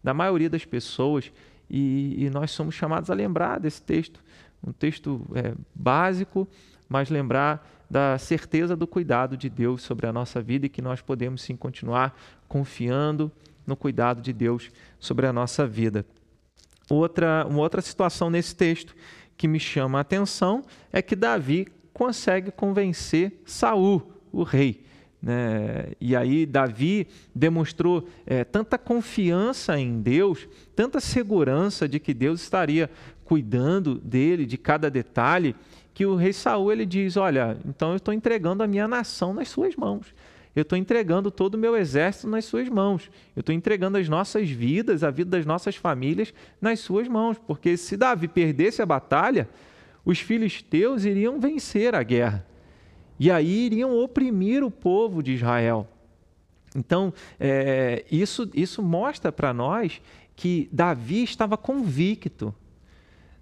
da 0.03 0.13
maioria 0.13 0.49
das 0.49 0.65
pessoas, 0.65 1.31
e, 1.69 2.25
e 2.25 2.29
nós 2.29 2.51
somos 2.51 2.75
chamados 2.75 3.09
a 3.09 3.13
lembrar 3.13 3.59
desse 3.59 3.81
texto, 3.81 4.21
um 4.65 4.71
texto 4.71 5.25
é, 5.35 5.53
básico, 5.73 6.47
mas 6.89 7.09
lembrar 7.09 7.67
da 7.89 8.17
certeza 8.17 8.75
do 8.75 8.85
cuidado 8.85 9.37
de 9.37 9.49
Deus 9.49 9.81
sobre 9.81 10.07
a 10.07 10.13
nossa 10.13 10.41
vida 10.41 10.65
e 10.65 10.69
que 10.69 10.81
nós 10.81 11.01
podemos 11.01 11.41
sim 11.41 11.55
continuar 11.55 12.17
confiando 12.47 13.31
no 13.65 13.75
cuidado 13.75 14.21
de 14.21 14.33
Deus 14.33 14.71
sobre 14.99 15.25
a 15.27 15.33
nossa 15.33 15.65
vida. 15.65 16.05
Outra, 16.89 17.45
uma 17.49 17.59
outra 17.59 17.81
situação 17.81 18.29
nesse 18.29 18.55
texto 18.55 18.95
que 19.35 19.47
me 19.47 19.59
chama 19.59 19.97
a 19.97 20.01
atenção 20.01 20.63
é 20.91 21.01
que 21.01 21.15
Davi 21.15 21.67
consegue 21.97 22.51
convencer 22.51 23.41
Saul, 23.43 24.03
o 24.31 24.43
rei. 24.43 24.83
Né? 25.19 25.93
E 25.99 26.15
aí 26.15 26.45
Davi 26.45 27.07
demonstrou 27.33 28.07
é, 28.23 28.43
tanta 28.43 28.77
confiança 28.77 29.79
em 29.79 29.99
Deus, 29.99 30.47
tanta 30.75 30.99
segurança 30.99 31.89
de 31.89 31.99
que 31.99 32.13
Deus 32.13 32.39
estaria 32.43 32.87
cuidando 33.25 33.95
dele, 33.95 34.45
de 34.45 34.59
cada 34.59 34.91
detalhe, 34.91 35.55
que 35.91 36.05
o 36.05 36.15
rei 36.15 36.33
Saul 36.33 36.71
ele 36.71 36.85
diz: 36.85 37.17
Olha, 37.17 37.57
então 37.65 37.89
eu 37.89 37.97
estou 37.97 38.13
entregando 38.13 38.61
a 38.61 38.67
minha 38.67 38.87
nação 38.87 39.33
nas 39.33 39.49
suas 39.49 39.75
mãos. 39.75 40.13
Eu 40.55 40.61
estou 40.61 40.77
entregando 40.77 41.31
todo 41.31 41.55
o 41.55 41.57
meu 41.57 41.75
exército 41.75 42.27
nas 42.27 42.45
suas 42.45 42.69
mãos. 42.69 43.09
Eu 43.35 43.39
estou 43.39 43.53
entregando 43.55 43.97
as 43.97 44.07
nossas 44.07 44.47
vidas, 44.47 45.03
a 45.03 45.09
vida 45.09 45.31
das 45.31 45.47
nossas 45.47 45.75
famílias 45.75 46.31
nas 46.61 46.79
suas 46.79 47.07
mãos. 47.07 47.37
Porque 47.39 47.75
se 47.75 47.97
Davi 47.97 48.27
perdesse 48.27 48.83
a 48.83 48.85
batalha, 48.85 49.49
os 50.07 50.21
filisteus 50.21 51.03
iriam 51.03 51.37
vencer 51.37 51.93
a 51.93 52.01
guerra. 52.01 52.47
E 53.19 53.29
aí 53.29 53.65
iriam 53.65 53.93
oprimir 53.93 54.63
o 54.63 54.71
povo 54.71 55.21
de 55.21 55.33
Israel. 55.33 55.85
Então, 56.73 57.13
é, 57.37 58.05
isso, 58.09 58.49
isso 58.53 58.81
mostra 58.81 59.33
para 59.33 59.53
nós 59.53 60.01
que 60.33 60.69
Davi 60.71 61.23
estava 61.23 61.57
convicto. 61.57 62.55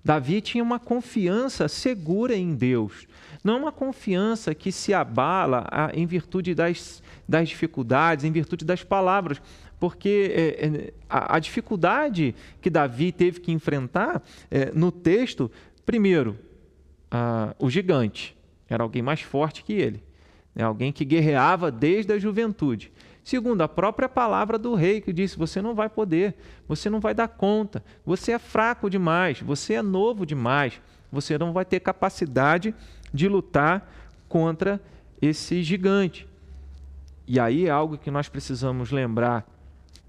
Davi 0.03 0.41
tinha 0.41 0.63
uma 0.63 0.79
confiança 0.79 1.67
segura 1.67 2.36
em 2.36 2.55
Deus. 2.55 3.05
Não 3.43 3.60
uma 3.60 3.72
confiança 3.72 4.55
que 4.55 4.72
se 4.72 4.91
abala 4.91 5.67
em 5.93 6.07
virtude 6.07 6.55
das, 6.55 7.03
das 7.29 7.48
dificuldades, 7.48 8.25
em 8.25 8.31
virtude 8.31 8.65
das 8.65 8.84
palavras. 8.84 9.39
Porque 9.79 10.34
é, 10.34 10.65
é, 10.65 10.93
a, 11.07 11.36
a, 11.36 11.39
dificuldade 11.39 12.34
que 12.60 12.72
Davi 12.72 13.12
teve 13.12 13.39
que 13.39 13.51
enfrentar 13.51 14.24
é, 14.50 14.72
no 14.74 14.91
texto, 14.91 15.51
primeiro, 15.86 16.39
o 17.60 17.69
gigante. 17.69 18.36
Era 18.69 18.84
alguém 18.84 19.01
mais 19.01 19.22
forte 19.22 19.63
que 19.63 19.74
ele. 19.74 20.03
Né? 20.53 20.63
Alguém 20.63 20.91
que 20.91 21.05
guerreava 21.05 21.72
desde 21.72 22.13
a 22.13 22.19
juventude. 22.19 22.91
Segundo, 23.24 23.62
a 23.62 23.67
própria 23.67 24.07
palavra 24.07 24.57
do 24.57 24.75
rei 24.75 25.01
que 25.01 25.12
disse: 25.12 25.38
Você 25.38 25.62
não 25.62 25.74
vai 25.74 25.89
poder, 25.89 26.36
você 26.67 26.89
não 26.89 27.00
vai 27.00 27.13
dar 27.13 27.27
conta, 27.27 27.84
você 28.05 28.34
é 28.34 28.39
fraco 28.39 28.89
demais, 28.89 29.41
você 29.41 29.74
é 29.75 29.81
novo 29.81 30.25
demais, 30.25 30.79
você 31.12 31.38
não 31.38 31.51
vai 31.51 31.65
ter 31.65 31.79
capacidade 31.79 32.74
de 33.13 33.27
lutar 33.27 33.91
contra 34.29 34.79
esse 35.22 35.63
gigante. 35.63 36.27
E 37.27 37.39
aí 37.39 37.65
é 37.65 37.72
algo 37.72 37.98
que 37.98 38.12
nós 38.12 38.29
precisamos 38.29 38.91
lembrar 38.91 39.45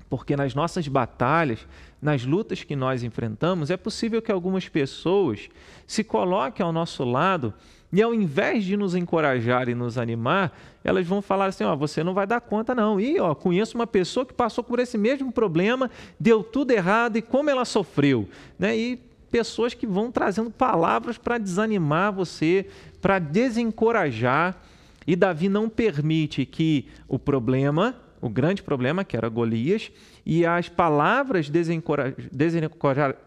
porque 0.08 0.36
nas 0.36 0.54
nossas 0.54 0.86
batalhas, 0.86 1.66
nas 2.00 2.24
lutas 2.24 2.62
que 2.62 2.76
nós 2.76 3.02
enfrentamos, 3.02 3.70
é 3.70 3.76
possível 3.76 4.20
que 4.20 4.30
algumas 4.30 4.68
pessoas 4.68 5.48
se 5.86 6.04
coloquem 6.04 6.64
ao 6.64 6.72
nosso 6.72 7.04
lado 7.04 7.54
e 7.92 8.02
ao 8.02 8.12
invés 8.12 8.64
de 8.64 8.76
nos 8.76 8.94
encorajar 8.94 9.68
e 9.68 9.74
nos 9.74 9.96
animar, 9.96 10.56
elas 10.82 11.06
vão 11.06 11.22
falar 11.22 11.46
assim: 11.46 11.64
ó, 11.64 11.74
você 11.76 12.02
não 12.02 12.14
vai 12.14 12.26
dar 12.26 12.40
conta, 12.40 12.74
não. 12.74 13.00
E 13.00 13.18
ó, 13.18 13.34
conheço 13.34 13.76
uma 13.76 13.86
pessoa 13.86 14.26
que 14.26 14.34
passou 14.34 14.62
por 14.62 14.78
esse 14.78 14.98
mesmo 14.98 15.32
problema, 15.32 15.90
deu 16.18 16.42
tudo 16.42 16.72
errado 16.72 17.16
e 17.16 17.22
como 17.22 17.48
ela 17.48 17.64
sofreu. 17.64 18.28
Né? 18.58 18.76
E 18.76 18.96
pessoas 19.30 19.72
que 19.72 19.86
vão 19.86 20.10
trazendo 20.10 20.50
palavras 20.50 21.16
para 21.16 21.38
desanimar 21.38 22.12
você, 22.12 22.66
para 23.00 23.18
desencorajar. 23.18 24.60
E 25.06 25.14
Davi 25.14 25.48
não 25.48 25.68
permite 25.68 26.44
que 26.44 26.88
o 27.06 27.18
problema 27.18 27.94
o 28.26 28.30
grande 28.30 28.62
problema, 28.62 29.04
que 29.04 29.16
era 29.16 29.28
Golias, 29.28 29.90
e 30.24 30.44
as 30.44 30.68
palavras 30.68 31.50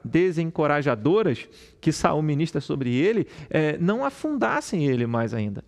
desencorajadoras 0.05 1.47
que 1.81 1.91
Saul 1.91 2.21
ministra 2.21 2.61
sobre 2.61 2.93
ele 2.93 3.27
é, 3.49 3.77
não 3.77 4.05
afundassem 4.05 4.85
ele 4.85 5.07
mais 5.07 5.33
ainda. 5.33 5.63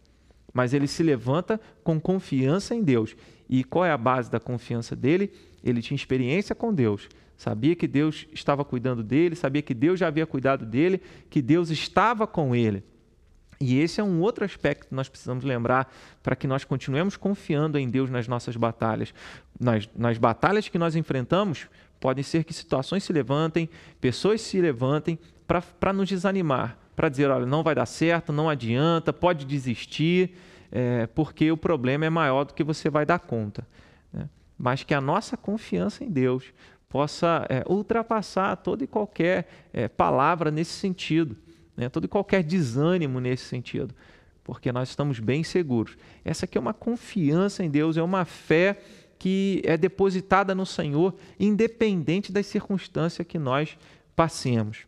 Mas 0.54 0.74
ele 0.74 0.88
se 0.88 1.02
levanta 1.02 1.60
com 1.84 2.00
confiança 2.00 2.76
em 2.76 2.84
Deus. 2.84 3.16
E 3.50 3.64
qual 3.64 3.86
é 3.86 3.92
a 3.92 3.98
base 3.98 4.30
da 4.30 4.40
confiança 4.40 4.96
dele? 4.96 5.32
Ele 5.64 5.82
tinha 5.82 5.96
experiência 5.96 6.56
com 6.56 6.74
Deus, 6.74 7.08
sabia 7.38 7.76
que 7.76 7.88
Deus 7.88 8.28
estava 8.34 8.64
cuidando 8.66 9.04
dele, 9.04 9.36
sabia 9.36 9.62
que 9.62 9.74
Deus 9.74 10.00
já 10.00 10.08
havia 10.08 10.26
cuidado 10.26 10.66
dele, 10.66 11.02
que 11.30 11.42
Deus 11.42 11.70
estava 11.70 12.28
com 12.28 12.56
ele. 12.56 12.84
E 13.62 13.80
esse 13.80 14.02
é 14.02 14.04
um 14.04 14.22
outro 14.22 14.44
aspecto 14.44 14.88
que 14.88 14.96
nós 14.96 15.08
precisamos 15.08 15.44
lembrar 15.44 15.94
para 16.24 16.36
que 16.36 16.48
nós 16.48 16.64
continuemos 16.64 17.16
confiando 17.16 17.78
em 17.78 17.88
Deus 17.88 18.10
nas 18.10 18.28
nossas 18.28 18.56
batalhas. 18.56 19.14
Nas, 19.60 19.88
nas 19.96 20.18
batalhas 20.18 20.68
que 20.68 20.80
nós 20.80 20.96
enfrentamos, 20.96 21.68
pode 22.00 22.24
ser 22.24 22.44
que 22.44 22.54
situações 22.54 23.04
se 23.04 23.14
levantem, 23.14 23.70
pessoas 24.02 24.42
se 24.42 24.60
levantem 24.60 25.20
para 25.80 25.94
nos 25.94 26.10
desanimar, 26.10 26.76
para 26.96 27.08
dizer: 27.08 27.30
olha, 27.30 27.46
não 27.46 27.62
vai 27.62 27.76
dar 27.76 27.86
certo, 27.86 28.34
não 28.34 28.50
adianta, 28.50 29.14
pode 29.14 29.46
desistir, 29.46 30.36
é, 30.72 31.06
porque 31.06 31.52
o 31.52 31.58
problema 31.58 32.04
é 32.04 32.10
maior 32.10 32.46
do 32.46 32.56
que 32.56 32.64
você 32.64 32.90
vai 32.90 33.06
dar 33.06 33.20
conta. 33.20 33.68
Né? 34.12 34.28
Mas 34.58 34.82
que 34.82 34.96
a 34.96 35.00
nossa 35.00 35.38
confiança 35.38 36.04
em 36.04 36.10
Deus 36.10 36.52
possa 36.90 37.46
é, 37.48 37.64
ultrapassar 37.68 38.56
toda 38.58 38.84
e 38.84 38.88
qualquer 38.88 39.48
é, 39.72 39.88
palavra 39.88 40.50
nesse 40.50 40.72
sentido 40.72 41.38
né? 41.76 41.90
todo 41.90 42.06
e 42.06 42.08
qualquer 42.08 42.44
desânimo 42.44 43.20
nesse 43.20 43.46
sentido, 43.46 43.94
porque 44.44 44.72
nós 44.72 44.90
estamos 44.90 45.20
bem 45.20 45.44
seguros. 45.44 45.98
Essa 46.24 46.46
aqui 46.46 46.58
é 46.58 46.62
uma 46.62 46.74
confiança 46.74 47.64
em 47.64 47.70
Deus, 47.70 47.98
é 47.98 48.04
uma 48.04 48.26
fé 48.26 48.80
que 49.18 49.62
é 49.64 49.78
depositada 49.78 50.56
no 50.56 50.66
Senhor, 50.66 51.14
independente 51.40 52.32
das 52.32 52.48
circunstâncias 52.48 53.28
que 53.28 53.38
nós 53.38 53.78
passemos. 54.16 54.88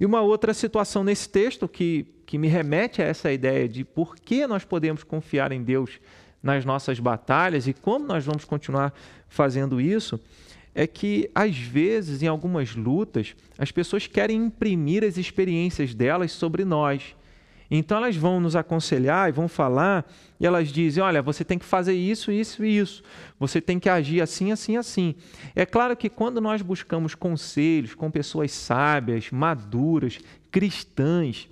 E 0.00 0.06
uma 0.06 0.22
outra 0.22 0.54
situação 0.54 1.04
nesse 1.04 1.28
texto 1.28 1.68
que, 1.68 2.06
que 2.24 2.38
me 2.38 2.48
remete 2.48 3.02
a 3.02 3.04
essa 3.04 3.30
ideia 3.30 3.68
de 3.68 3.84
por 3.84 4.16
que 4.16 4.46
nós 4.46 4.64
podemos 4.64 5.04
confiar 5.04 5.52
em 5.52 5.62
Deus 5.62 6.00
nas 6.42 6.64
nossas 6.64 6.98
batalhas 6.98 7.66
e 7.66 7.74
como 7.74 8.06
nós 8.06 8.24
vamos 8.24 8.44
continuar 8.44 8.94
fazendo 9.28 9.80
isso 9.80 10.18
é 10.78 10.86
que, 10.86 11.28
às 11.34 11.58
vezes, 11.58 12.22
em 12.22 12.28
algumas 12.28 12.76
lutas, 12.76 13.34
as 13.58 13.72
pessoas 13.72 14.06
querem 14.06 14.44
imprimir 14.44 15.02
as 15.02 15.16
experiências 15.18 15.92
delas 15.92 16.30
sobre 16.30 16.64
nós. 16.64 17.16
Então, 17.68 17.96
elas 17.96 18.14
vão 18.14 18.38
nos 18.38 18.54
aconselhar 18.54 19.28
e 19.28 19.32
vão 19.32 19.48
falar, 19.48 20.08
e 20.38 20.46
elas 20.46 20.68
dizem: 20.68 21.02
olha, 21.02 21.20
você 21.20 21.44
tem 21.44 21.58
que 21.58 21.64
fazer 21.64 21.94
isso, 21.94 22.30
isso 22.30 22.64
e 22.64 22.78
isso, 22.78 23.02
você 23.40 23.60
tem 23.60 23.80
que 23.80 23.88
agir 23.88 24.20
assim, 24.20 24.52
assim, 24.52 24.76
assim. 24.76 25.16
É 25.52 25.66
claro 25.66 25.96
que 25.96 26.08
quando 26.08 26.40
nós 26.40 26.62
buscamos 26.62 27.12
conselhos 27.12 27.96
com 27.96 28.08
pessoas 28.08 28.52
sábias, 28.52 29.32
maduras, 29.32 30.20
cristãs, 30.48 31.48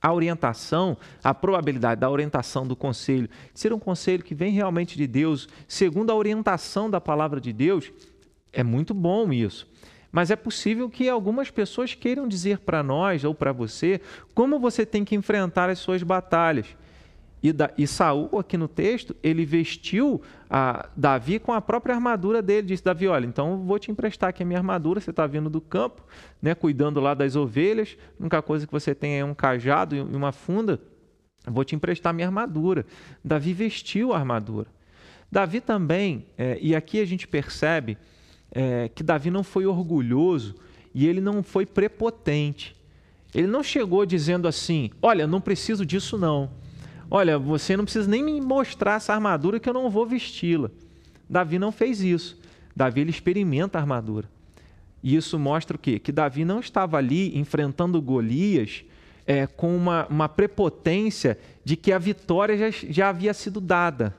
a 0.00 0.12
orientação, 0.12 0.96
a 1.24 1.34
probabilidade 1.34 2.00
da 2.00 2.08
orientação 2.08 2.64
do 2.64 2.76
conselho 2.76 3.28
ser 3.52 3.72
um 3.72 3.80
conselho 3.80 4.22
que 4.22 4.34
vem 4.34 4.52
realmente 4.52 4.96
de 4.96 5.08
Deus, 5.08 5.48
segundo 5.66 6.10
a 6.10 6.14
orientação 6.14 6.88
da 6.88 7.00
palavra 7.00 7.40
de 7.40 7.52
Deus, 7.52 7.90
é 8.54 8.62
muito 8.62 8.94
bom 8.94 9.32
isso. 9.32 9.66
Mas 10.10 10.30
é 10.30 10.36
possível 10.36 10.88
que 10.88 11.08
algumas 11.08 11.50
pessoas 11.50 11.94
queiram 11.94 12.28
dizer 12.28 12.58
para 12.60 12.84
nós 12.84 13.24
ou 13.24 13.34
para 13.34 13.50
você 13.52 14.00
como 14.32 14.60
você 14.60 14.86
tem 14.86 15.04
que 15.04 15.16
enfrentar 15.16 15.68
as 15.68 15.80
suas 15.80 16.02
batalhas. 16.04 16.76
E, 17.42 17.52
da, 17.52 17.70
e 17.76 17.86
Saul, 17.86 18.38
aqui 18.38 18.56
no 18.56 18.68
texto, 18.68 19.14
ele 19.22 19.44
vestiu 19.44 20.22
Davi 20.96 21.38
com 21.38 21.52
a 21.52 21.60
própria 21.60 21.94
armadura 21.94 22.40
dele. 22.40 22.68
Disse: 22.68 22.82
Davi, 22.82 23.06
olha, 23.06 23.26
então 23.26 23.58
vou 23.66 23.78
te 23.78 23.90
emprestar 23.90 24.30
aqui 24.30 24.42
a 24.42 24.46
minha 24.46 24.58
armadura. 24.58 24.98
Você 25.00 25.10
está 25.10 25.26
vindo 25.26 25.50
do 25.50 25.60
campo, 25.60 26.02
né, 26.40 26.54
cuidando 26.54 27.00
lá 27.00 27.12
das 27.12 27.36
ovelhas. 27.36 27.98
A 28.18 28.22
única 28.22 28.40
coisa 28.40 28.66
que 28.66 28.72
você 28.72 28.94
tem 28.94 29.18
é 29.18 29.24
um 29.24 29.34
cajado 29.34 29.94
e 29.94 30.00
uma 30.00 30.32
funda. 30.32 30.80
Vou 31.46 31.64
te 31.64 31.74
emprestar 31.74 32.10
a 32.10 32.12
minha 32.14 32.28
armadura. 32.28 32.86
Davi 33.22 33.52
vestiu 33.52 34.14
a 34.14 34.18
armadura. 34.18 34.68
Davi 35.30 35.60
também, 35.60 36.26
é, 36.38 36.56
e 36.62 36.74
aqui 36.74 37.00
a 37.00 37.04
gente 37.04 37.26
percebe 37.26 37.98
é, 38.54 38.88
que 38.88 39.02
Davi 39.02 39.30
não 39.30 39.42
foi 39.42 39.66
orgulhoso 39.66 40.54
e 40.94 41.06
ele 41.06 41.20
não 41.20 41.42
foi 41.42 41.66
prepotente. 41.66 42.76
Ele 43.34 43.48
não 43.48 43.62
chegou 43.62 44.06
dizendo 44.06 44.46
assim: 44.46 44.90
Olha, 45.02 45.26
não 45.26 45.40
preciso 45.40 45.84
disso 45.84 46.16
não. 46.16 46.50
Olha, 47.10 47.38
você 47.38 47.76
não 47.76 47.84
precisa 47.84 48.08
nem 48.08 48.22
me 48.22 48.40
mostrar 48.40 48.96
essa 48.96 49.12
armadura 49.12 49.60
que 49.60 49.68
eu 49.68 49.74
não 49.74 49.90
vou 49.90 50.06
vesti-la. 50.06 50.70
Davi 51.28 51.58
não 51.58 51.72
fez 51.72 52.00
isso. 52.00 52.40
Davi 52.74 53.00
ele 53.00 53.10
experimenta 53.10 53.78
a 53.78 53.80
armadura. 53.80 54.28
E 55.02 55.14
isso 55.14 55.38
mostra 55.38 55.76
o 55.76 55.78
quê? 55.78 55.98
Que 55.98 56.10
Davi 56.10 56.44
não 56.44 56.60
estava 56.60 56.96
ali 56.96 57.38
enfrentando 57.38 58.00
Golias 58.00 58.84
é, 59.26 59.46
com 59.46 59.76
uma, 59.76 60.06
uma 60.06 60.28
prepotência 60.28 61.38
de 61.64 61.76
que 61.76 61.92
a 61.92 61.98
vitória 61.98 62.56
já, 62.56 62.70
já 62.88 63.08
havia 63.08 63.34
sido 63.34 63.60
dada. 63.60 64.16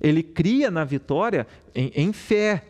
Ele 0.00 0.22
cria 0.22 0.70
na 0.70 0.84
vitória 0.84 1.46
em, 1.74 1.92
em 1.94 2.12
fé, 2.12 2.64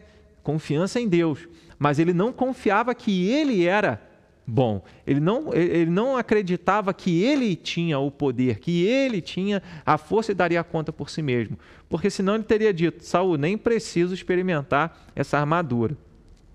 confiança 0.47 1.01
em 1.01 1.09
Deus, 1.09 1.49
mas 1.77 1.99
ele 1.99 2.13
não 2.13 2.33
confiava 2.33 2.95
que 2.95 3.29
ele 3.29 3.67
era 3.67 4.01
bom. 4.47 4.81
Ele 5.05 5.19
não, 5.19 5.53
ele 5.53 5.91
não 5.91 6.17
acreditava 6.17 6.95
que 6.95 7.21
ele 7.21 7.57
tinha 7.57 7.99
o 7.99 8.13
poder, 8.13 8.61
que 8.61 8.87
ele 8.87 9.21
tinha 9.21 9.61
a 9.85 9.99
força 9.99 10.31
e 10.31 10.37
daria 10.37 10.63
conta 10.63 10.93
por 10.93 11.11
si 11.11 11.21
mesmo. 11.21 11.59
Porque 11.89 12.09
senão 12.09 12.37
ele 12.37 12.45
teria 12.45 12.73
dito: 12.73 13.05
Saul, 13.05 13.37
nem 13.37 13.59
preciso 13.59 14.15
experimentar 14.15 14.97
essa 15.17 15.37
armadura. 15.37 15.97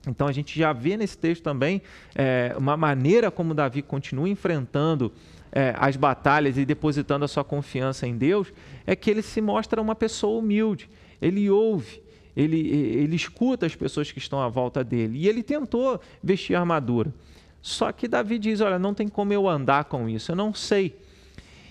Então 0.08 0.26
a 0.26 0.32
gente 0.32 0.58
já 0.58 0.72
vê 0.72 0.96
nesse 0.96 1.18
texto 1.18 1.44
também 1.44 1.82
é, 2.16 2.56
uma 2.58 2.78
maneira 2.78 3.30
como 3.30 3.54
Davi 3.54 3.82
continua 3.82 4.30
enfrentando 4.30 5.12
é, 5.52 5.76
as 5.78 5.98
batalhas 5.98 6.58
e 6.58 6.64
depositando 6.64 7.26
a 7.26 7.28
sua 7.28 7.44
confiança 7.44 8.08
em 8.08 8.18
Deus, 8.18 8.54
é 8.88 8.96
que 8.96 9.12
ele 9.12 9.22
se 9.22 9.42
mostra 9.42 9.82
uma 9.82 9.96
pessoa 9.96 10.40
humilde. 10.40 10.90
Ele 11.22 11.50
ouve, 11.50 12.02
ele, 12.36 12.60
ele 12.70 13.16
escuta 13.16 13.66
as 13.66 13.76
pessoas 13.76 14.12
que 14.12 14.20
estão 14.20 14.40
à 14.40 14.48
volta 14.48 14.84
dele. 14.84 15.20
E 15.20 15.28
ele 15.28 15.44
tentou 15.44 16.00
vestir 16.24 16.56
armadura. 16.56 17.14
Só 17.62 17.92
que 17.92 18.08
Davi 18.08 18.40
diz: 18.40 18.62
Olha, 18.62 18.80
não 18.80 18.94
tem 18.94 19.08
como 19.08 19.34
eu 19.34 19.48
andar 19.48 19.86
com 19.86 20.08
isso, 20.10 20.32
eu 20.32 20.36
não 20.36 20.54
sei. 20.54 20.98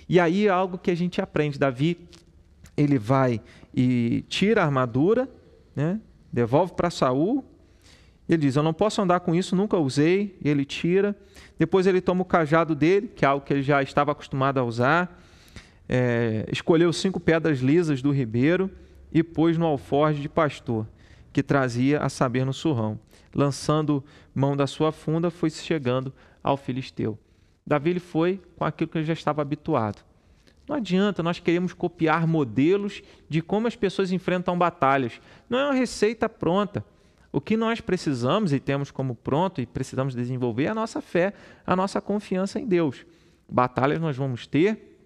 E 0.08 0.20
aí 0.20 0.46
é 0.46 0.50
algo 0.50 0.78
que 0.78 0.90
a 0.90 0.94
gente 0.94 1.20
aprende. 1.20 1.58
Davi, 1.58 1.96
ele 2.76 2.98
vai 2.98 3.40
e 3.74 4.24
tira 4.28 4.62
a 4.62 4.64
armadura, 4.64 5.28
né? 5.74 6.00
devolve 6.32 6.74
para 6.74 6.90
Saul. 6.90 7.44
Ele 8.28 8.42
diz: 8.42 8.56
Eu 8.56 8.62
não 8.62 8.74
posso 8.74 9.00
andar 9.00 9.20
com 9.20 9.34
isso, 9.34 9.56
nunca 9.56 9.76
usei. 9.76 10.36
E 10.44 10.48
ele 10.48 10.64
tira. 10.64 11.16
Depois 11.58 11.86
ele 11.86 12.00
toma 12.00 12.22
o 12.22 12.24
cajado 12.24 12.74
dele, 12.74 13.08
que 13.08 13.24
é 13.24 13.28
algo 13.28 13.44
que 13.44 13.52
ele 13.52 13.62
já 13.62 13.82
estava 13.82 14.12
acostumado 14.12 14.58
a 14.58 14.64
usar. 14.64 15.20
É, 15.88 16.46
escolheu 16.52 16.92
cinco 16.92 17.18
pedras 17.18 17.58
lisas 17.58 18.00
do 18.00 18.12
ribeiro 18.12 18.70
e 19.12 19.22
pôs 19.22 19.56
no 19.58 19.66
alforje 19.66 20.20
de 20.20 20.28
pastor, 20.28 20.86
que 21.32 21.42
trazia 21.42 22.00
a 22.00 22.08
saber 22.08 22.44
no 22.44 22.52
surrão. 22.52 22.98
Lançando 23.34 24.02
mão 24.34 24.56
da 24.56 24.66
sua 24.66 24.92
funda, 24.92 25.30
foi 25.30 25.50
chegando 25.50 26.12
ao 26.42 26.56
filisteu. 26.56 27.18
Davi 27.66 27.90
ele 27.90 28.00
foi 28.00 28.40
com 28.56 28.64
aquilo 28.64 28.90
que 28.90 28.98
ele 28.98 29.04
já 29.04 29.12
estava 29.12 29.42
habituado. 29.42 30.04
Não 30.68 30.76
adianta, 30.76 31.22
nós 31.22 31.40
queremos 31.40 31.72
copiar 31.72 32.26
modelos 32.26 33.02
de 33.28 33.42
como 33.42 33.66
as 33.66 33.74
pessoas 33.74 34.12
enfrentam 34.12 34.56
batalhas. 34.56 35.20
Não 35.48 35.58
é 35.58 35.64
uma 35.64 35.74
receita 35.74 36.28
pronta. 36.28 36.84
O 37.32 37.40
que 37.40 37.56
nós 37.56 37.80
precisamos 37.80 38.52
e 38.52 38.58
temos 38.58 38.90
como 38.90 39.14
pronto 39.14 39.60
e 39.60 39.66
precisamos 39.66 40.14
desenvolver 40.14 40.64
é 40.64 40.68
a 40.68 40.74
nossa 40.74 41.00
fé, 41.00 41.32
a 41.66 41.76
nossa 41.76 42.00
confiança 42.00 42.58
em 42.58 42.66
Deus. 42.66 43.06
Batalhas 43.48 44.00
nós 44.00 44.16
vamos 44.16 44.46
ter, 44.46 44.96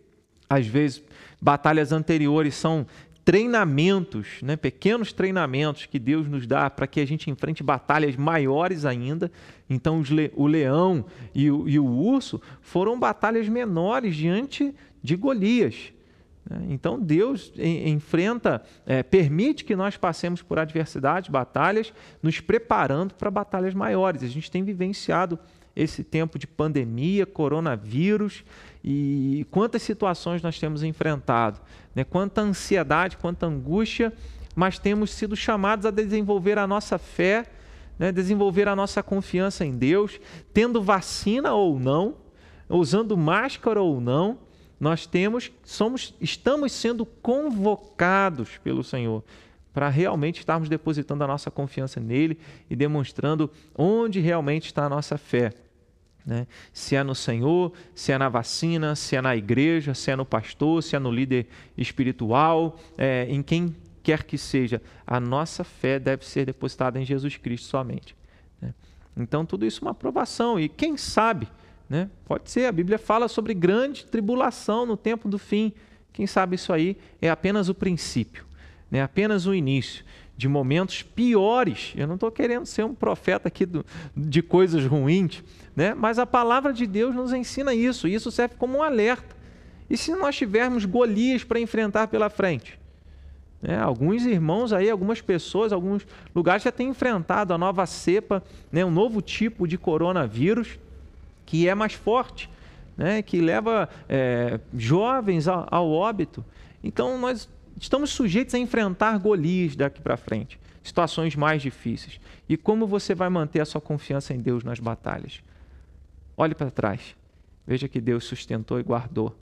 às 0.49 0.67
vezes 0.67 1.03
batalhas 1.41 1.93
anteriores 1.93 2.55
são 2.55 2.87
treinamentos, 3.25 4.43
né, 4.43 4.55
pequenos 4.55 5.13
treinamentos 5.13 5.87
que 5.87 5.99
Deus 5.99 6.29
nos 6.29 6.47
dá 6.47 6.69
para 6.69 6.87
que 6.87 7.01
a 7.01 7.07
gente 7.07 7.31
enfrente 7.31 7.63
batalhas 7.63 8.17
maiores 8.17 8.85
ainda. 8.85 9.33
Então, 9.69 10.03
le 10.03 10.31
o 10.35 10.47
leão 10.47 11.07
e 11.35 11.51
o, 11.51 11.67
e 11.69 11.79
o, 11.79 11.87
urso 11.87 12.41
foram 12.61 12.99
batalhas 12.99 13.49
menores 13.49 14.15
diante 14.15 14.75
de 15.03 15.17
Golias. 15.17 15.93
Né. 16.49 16.67
Então, 16.69 17.01
Deus 17.01 17.51
enfrenta, 17.57 18.63
é, 18.85 19.03
permite 19.03 19.65
que 19.65 19.75
nós 19.75 19.97
passemos 19.97 20.43
por 20.43 20.59
adversidades, 20.59 21.31
batalhas, 21.31 21.95
nos 22.23 22.41
preparando 22.41 23.15
para 23.15 23.31
batalhas 23.31 23.73
maiores. 23.73 24.23
A 24.23 24.29
gente 24.29 24.51
tem 24.51 24.63
vivenciado 24.63 25.39
esse 25.75 26.05
tempo 26.05 26.39
de 26.39 26.47
pandemia, 26.47 27.25
coronavírus 27.25 28.45
e 28.87 29.47
quantas 29.51 29.81
situações 29.81 30.43
nós 30.43 30.59
temos 30.59 30.83
enfrentado, 30.83 31.59
né? 31.95 32.05
quanta 32.05 32.43
ansiedade, 32.43 33.17
quanta 33.17 33.47
angústia, 33.47 34.13
mas 34.55 34.79
temos 34.79 35.11
sido 35.11 35.35
chamados 35.35 35.87
a 35.87 35.91
desenvolver 35.91 36.59
a 36.59 36.67
nossa 36.67 36.99
fé, 36.99 37.47
né? 37.99 38.13
desenvolver 38.13 38.69
a 38.69 38.77
nossa 38.77 39.03
confiança 39.03 39.65
em 39.65 39.75
Deus, 39.75 40.21
tendo 40.53 40.83
vacina 40.83 41.55
ou 41.55 41.81
não, 41.81 42.17
usando 42.69 43.17
máscara 43.17 43.81
ou 43.81 44.03
não, 44.03 44.39
nós 44.79 45.07
temos, 45.07 45.51
somos, 45.65 46.15
estamos 46.21 46.71
sendo 46.71 47.07
convocados 47.07 48.59
pelo 48.59 48.85
Senhor 48.85 49.25
para 49.73 49.89
realmente 49.89 50.41
estarmos 50.41 50.69
depositando 50.69 51.25
a 51.25 51.27
nossa 51.27 51.51
confiança 51.51 52.01
nele 52.01 52.39
e 52.69 52.77
demonstrando 52.77 53.51
onde 53.75 54.21
realmente 54.21 54.67
está 54.67 54.85
a 54.85 54.91
nossa 54.91 55.17
fé. 55.17 55.53
Né? 56.25 56.47
Se 56.73 56.97
é 56.97 57.03
no 57.03 57.15
Senhor, 57.15 57.73
se 57.95 58.13
é 58.13 58.19
na 58.19 58.29
vacina, 58.29 58.97
se 58.97 59.15
é 59.15 59.21
na 59.21 59.37
igreja, 59.37 59.93
se 59.95 60.11
é 60.11 60.17
no 60.17 60.25
pastor, 60.25 60.83
se 60.83 60.97
é 60.97 60.99
no 60.99 61.11
líder 61.11 61.47
espiritual, 61.77 62.79
é, 62.97 63.27
em 63.29 63.43
quem 63.43 63.77
quer 64.03 64.23
que 64.23 64.39
seja, 64.39 64.81
a 65.07 65.21
nossa 65.21 65.65
fé 65.65 65.99
deve 65.99 66.27
ser 66.27 66.47
depositada 66.47 67.01
em 67.01 67.05
Jesus 67.05 67.37
Cristo 67.37 67.67
somente. 67.67 68.17
Né? 68.61 68.75
Então, 69.17 69.45
tudo 69.45 69.67
isso 69.67 69.81
é 69.81 69.83
uma 69.83 69.91
aprovação. 69.91 70.59
E 70.59 70.69
quem 70.69 70.97
sabe, 70.97 71.49
né? 71.89 72.11
pode 72.25 72.51
ser, 72.51 72.67
a 72.67 72.73
Bíblia 72.73 72.99
fala 72.99 73.29
sobre 73.29 73.53
grande 73.55 74.07
tribulação 74.07 74.87
no 74.87 74.97
tempo 74.97 75.29
do 75.29 75.39
fim. 75.39 75.73
Quem 76.13 76.27
sabe 76.27 76.57
isso 76.57 76.73
aí 76.73 76.97
é 77.21 77.29
apenas 77.29 77.69
o 77.69 77.75
princípio, 77.75 78.45
né? 78.91 79.03
apenas 79.03 79.47
o 79.47 79.55
início 79.55 80.05
de 80.37 80.49
momentos 80.49 81.03
piores. 81.03 81.93
Eu 81.97 82.07
não 82.07 82.15
estou 82.15 82.31
querendo 82.31 82.67
ser 82.67 82.85
um 82.85 82.95
profeta 82.95 83.49
aqui 83.49 83.65
do, 83.65 83.85
de 84.17 84.43
coisas 84.43 84.85
ruins, 84.85 85.43
né? 85.75 85.95
mas 85.95 86.19
a 86.19 86.27
palavra 86.27 86.73
de 86.73 86.87
Deus 86.87 87.15
nos 87.15 87.33
ensina 87.33 87.75
isso. 87.75 88.09
E 88.09 88.15
isso 88.15 88.31
serve 88.31 88.57
como 88.57 88.79
um 88.79 88.83
alerta. 88.83 89.35
E 89.89 89.97
se 89.97 90.15
nós 90.15 90.37
tivermos 90.37 90.85
Golias 90.85 91.45
para 91.45 91.61
enfrentar 91.61 92.09
pela 92.09 92.29
frente? 92.29 92.79
Né? 93.63 93.79
Alguns 93.79 94.27
irmãos 94.27 94.73
aí, 94.73 94.91
algumas 94.91 95.21
pessoas, 95.21 95.73
alguns 95.73 96.07
lugares 96.35 96.63
já 96.63 96.73
têm 96.73 96.89
enfrentado 96.89 97.55
a 97.55 97.59
nova 97.59 97.87
cepa, 97.87 98.43
né? 98.71 98.85
um 98.85 98.91
novo 98.91 99.23
tipo 99.23 99.69
de 99.69 99.79
coronavírus 99.79 100.79
que 101.47 101.69
é 101.69 101.75
mais 101.75 101.93
forte, 101.93 102.51
né? 102.97 103.23
que 103.23 103.41
leva 103.41 103.89
é, 104.09 104.59
jovens 104.77 105.47
ao, 105.47 105.67
ao 105.71 105.91
óbito. 105.91 106.45
Então 106.83 107.19
nós 107.19 107.49
estamos 107.81 108.11
sujeitos 108.11 108.55
a 108.55 108.59
enfrentar 108.59 109.19
Golias 109.19 109.77
daqui 109.77 110.01
para 110.01 110.17
frente, 110.17 110.59
situações 110.83 111.35
mais 111.35 111.63
difíceis. 111.63 112.21
E 112.49 112.57
como 112.57 112.87
você 112.87 113.15
vai 113.15 113.29
manter 113.29 113.61
a 113.61 113.65
sua 113.65 113.81
confiança 113.81 114.35
em 114.35 114.41
Deus 114.41 114.65
nas 114.65 114.79
batalhas? 114.79 115.43
Olhe 116.37 116.55
para 116.55 116.71
trás. 116.71 117.17
Veja 117.67 117.89
que 117.89 118.01
Deus 118.01 118.25
sustentou 118.25 118.79
e 118.79 118.83
guardou. 118.83 119.37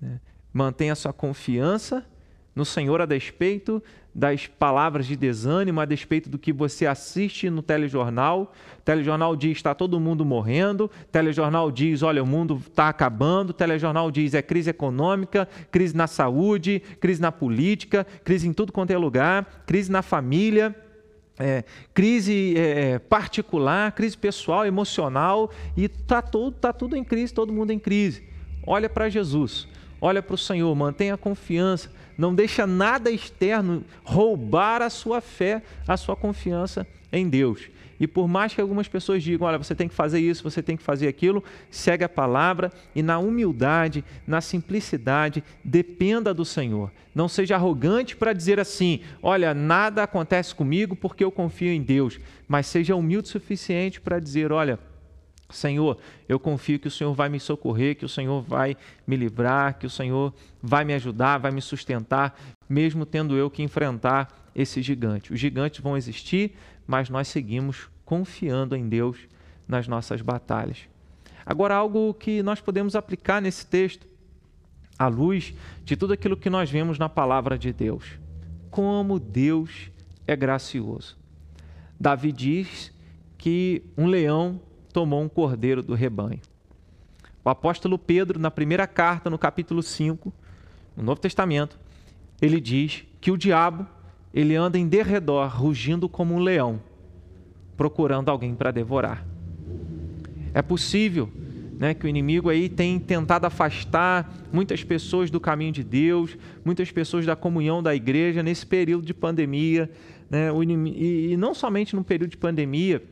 Né? 0.00 0.20
Mantenha 0.52 0.92
a 0.92 0.96
sua 0.96 1.12
confiança 1.12 2.04
no 2.54 2.64
Senhor 2.64 3.00
a 3.00 3.06
despeito 3.06 3.82
das 4.14 4.46
palavras 4.46 5.06
de 5.06 5.16
desânimo, 5.16 5.80
a 5.80 5.86
despeito 5.86 6.28
do 6.28 6.38
que 6.38 6.52
você 6.52 6.86
assiste 6.86 7.48
no 7.48 7.62
telejornal. 7.62 8.52
O 8.78 8.82
telejornal 8.82 9.34
diz 9.34 9.52
está 9.52 9.74
todo 9.74 9.98
mundo 9.98 10.24
morrendo, 10.24 10.84
o 10.84 11.06
telejornal 11.10 11.70
diz 11.70 12.02
olha 12.02 12.22
o 12.22 12.26
mundo 12.26 12.60
está 12.66 12.88
acabando, 12.88 13.50
o 13.50 13.54
telejornal 13.54 14.10
diz 14.10 14.34
é 14.34 14.42
crise 14.42 14.68
econômica, 14.68 15.48
crise 15.70 15.96
na 15.96 16.06
saúde, 16.06 16.82
crise 17.00 17.22
na 17.22 17.32
política, 17.32 18.06
crise 18.22 18.46
em 18.46 18.52
tudo 18.52 18.72
quanto 18.72 18.90
é 18.90 18.98
lugar, 18.98 19.62
crise 19.66 19.90
na 19.90 20.02
família. 20.02 20.74
É, 21.38 21.64
crise 21.94 22.54
é, 22.56 22.98
particular, 22.98 23.90
crise 23.92 24.16
pessoal, 24.16 24.66
emocional, 24.66 25.50
e 25.74 25.86
está 25.86 26.20
tá 26.20 26.72
tudo 26.72 26.94
em 26.94 27.02
crise, 27.02 27.32
todo 27.32 27.50
mundo 27.50 27.70
em 27.70 27.78
crise. 27.78 28.22
Olha 28.66 28.88
para 28.88 29.08
Jesus, 29.08 29.66
olha 30.02 30.20
para 30.20 30.34
o 30.34 30.38
Senhor, 30.38 30.74
mantenha 30.74 31.16
confiança, 31.16 31.88
não 32.18 32.34
deixa 32.34 32.66
nada 32.66 33.08
externo 33.08 33.84
roubar 34.02 34.82
a 34.82 34.90
sua 34.90 35.20
fé, 35.20 35.62
a 35.86 35.96
sua 35.96 36.16
confiança 36.16 36.84
em 37.12 37.28
Deus. 37.28 37.70
E 38.00 38.06
por 38.08 38.26
mais 38.26 38.52
que 38.52 38.60
algumas 38.60 38.88
pessoas 38.88 39.22
digam, 39.22 39.46
olha, 39.46 39.58
você 39.58 39.76
tem 39.76 39.86
que 39.86 39.94
fazer 39.94 40.18
isso, 40.18 40.42
você 40.42 40.60
tem 40.60 40.76
que 40.76 40.82
fazer 40.82 41.06
aquilo, 41.06 41.44
segue 41.70 42.02
a 42.02 42.08
palavra 42.08 42.72
e 42.96 43.00
na 43.00 43.20
humildade, 43.20 44.04
na 44.26 44.40
simplicidade, 44.40 45.44
dependa 45.62 46.34
do 46.34 46.44
Senhor. 46.44 46.90
Não 47.14 47.28
seja 47.28 47.54
arrogante 47.54 48.16
para 48.16 48.32
dizer 48.32 48.58
assim, 48.58 49.02
olha, 49.22 49.54
nada 49.54 50.02
acontece 50.02 50.52
comigo 50.52 50.96
porque 50.96 51.22
eu 51.22 51.30
confio 51.30 51.70
em 51.70 51.80
Deus, 51.80 52.18
mas 52.48 52.66
seja 52.66 52.96
humilde 52.96 53.28
o 53.28 53.30
suficiente 53.30 54.00
para 54.00 54.18
dizer, 54.18 54.50
olha, 54.50 54.80
Senhor, 55.52 55.98
eu 56.28 56.38
confio 56.40 56.78
que 56.78 56.88
o 56.88 56.90
Senhor 56.90 57.12
vai 57.14 57.28
me 57.28 57.38
socorrer, 57.38 57.96
que 57.96 58.04
o 58.04 58.08
Senhor 58.08 58.40
vai 58.42 58.76
me 59.06 59.16
livrar, 59.16 59.78
que 59.78 59.86
o 59.86 59.90
Senhor 59.90 60.32
vai 60.62 60.84
me 60.84 60.94
ajudar, 60.94 61.38
vai 61.38 61.50
me 61.50 61.60
sustentar, 61.60 62.38
mesmo 62.68 63.06
tendo 63.06 63.36
eu 63.36 63.50
que 63.50 63.62
enfrentar 63.62 64.50
esse 64.54 64.82
gigante. 64.82 65.32
Os 65.32 65.38
gigantes 65.38 65.80
vão 65.80 65.96
existir, 65.96 66.56
mas 66.86 67.08
nós 67.08 67.28
seguimos 67.28 67.88
confiando 68.04 68.74
em 68.74 68.88
Deus 68.88 69.18
nas 69.66 69.86
nossas 69.86 70.20
batalhas. 70.20 70.78
Agora, 71.44 71.74
algo 71.74 72.14
que 72.14 72.42
nós 72.42 72.60
podemos 72.60 72.94
aplicar 72.94 73.40
nesse 73.40 73.66
texto, 73.66 74.06
à 74.98 75.08
luz 75.08 75.54
de 75.84 75.96
tudo 75.96 76.12
aquilo 76.12 76.36
que 76.36 76.50
nós 76.50 76.70
vemos 76.70 76.98
na 76.98 77.08
palavra 77.08 77.58
de 77.58 77.72
Deus. 77.72 78.18
Como 78.70 79.18
Deus 79.18 79.90
é 80.26 80.36
gracioso. 80.36 81.16
Davi 81.98 82.32
diz 82.32 82.92
que 83.36 83.82
um 83.96 84.06
leão 84.06 84.60
tomou 84.92 85.22
um 85.22 85.28
cordeiro 85.28 85.82
do 85.82 85.94
rebanho. 85.94 86.40
O 87.44 87.48
apóstolo 87.48 87.98
Pedro, 87.98 88.38
na 88.38 88.50
primeira 88.50 88.86
carta, 88.86 89.28
no 89.28 89.38
capítulo 89.38 89.82
5, 89.82 90.32
no 90.96 91.02
Novo 91.02 91.20
Testamento, 91.20 91.78
ele 92.40 92.60
diz 92.60 93.04
que 93.20 93.30
o 93.30 93.36
diabo 93.36 93.86
ele 94.32 94.54
anda 94.54 94.78
em 94.78 94.86
derredor, 94.86 95.48
rugindo 95.48 96.08
como 96.08 96.34
um 96.34 96.38
leão, 96.38 96.80
procurando 97.76 98.30
alguém 98.30 98.54
para 98.54 98.70
devorar. 98.70 99.26
É 100.54 100.62
possível 100.62 101.30
né, 101.78 101.94
que 101.94 102.06
o 102.06 102.08
inimigo 102.08 102.48
aí 102.48 102.68
tem 102.68 102.98
tentado 102.98 103.46
afastar 103.46 104.32
muitas 104.52 104.84
pessoas 104.84 105.30
do 105.30 105.40
caminho 105.40 105.72
de 105.72 105.82
Deus, 105.82 106.38
muitas 106.64 106.92
pessoas 106.92 107.26
da 107.26 107.34
comunhão 107.34 107.82
da 107.82 107.94
igreja 107.94 108.42
nesse 108.42 108.64
período 108.64 109.04
de 109.04 109.12
pandemia. 109.12 109.90
Né, 110.30 110.48
e, 110.96 111.32
e 111.32 111.36
não 111.36 111.54
somente 111.54 111.96
no 111.96 112.04
período 112.04 112.30
de 112.30 112.36
pandemia, 112.36 113.02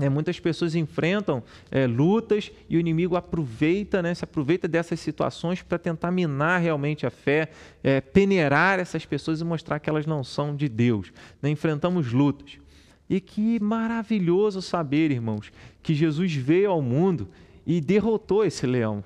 é, 0.00 0.08
muitas 0.08 0.40
pessoas 0.40 0.74
enfrentam 0.74 1.42
é, 1.70 1.86
lutas 1.86 2.50
e 2.68 2.76
o 2.76 2.80
inimigo 2.80 3.14
aproveita, 3.14 4.00
né, 4.00 4.14
se 4.14 4.24
aproveita 4.24 4.66
dessas 4.66 4.98
situações 5.00 5.60
para 5.60 5.78
tentar 5.78 6.10
minar 6.10 6.60
realmente 6.60 7.04
a 7.04 7.10
fé, 7.10 7.50
é, 7.82 8.00
peneirar 8.00 8.78
essas 8.78 9.04
pessoas 9.04 9.40
e 9.40 9.44
mostrar 9.44 9.78
que 9.78 9.90
elas 9.90 10.06
não 10.06 10.24
são 10.24 10.56
de 10.56 10.68
Deus. 10.68 11.12
Né? 11.42 11.50
Enfrentamos 11.50 12.12
lutas. 12.12 12.58
E 13.08 13.20
que 13.20 13.60
maravilhoso 13.60 14.62
saber, 14.62 15.10
irmãos, 15.10 15.52
que 15.82 15.94
Jesus 15.94 16.34
veio 16.34 16.70
ao 16.70 16.80
mundo 16.80 17.28
e 17.66 17.78
derrotou 17.78 18.44
esse 18.44 18.66
leão. 18.66 19.04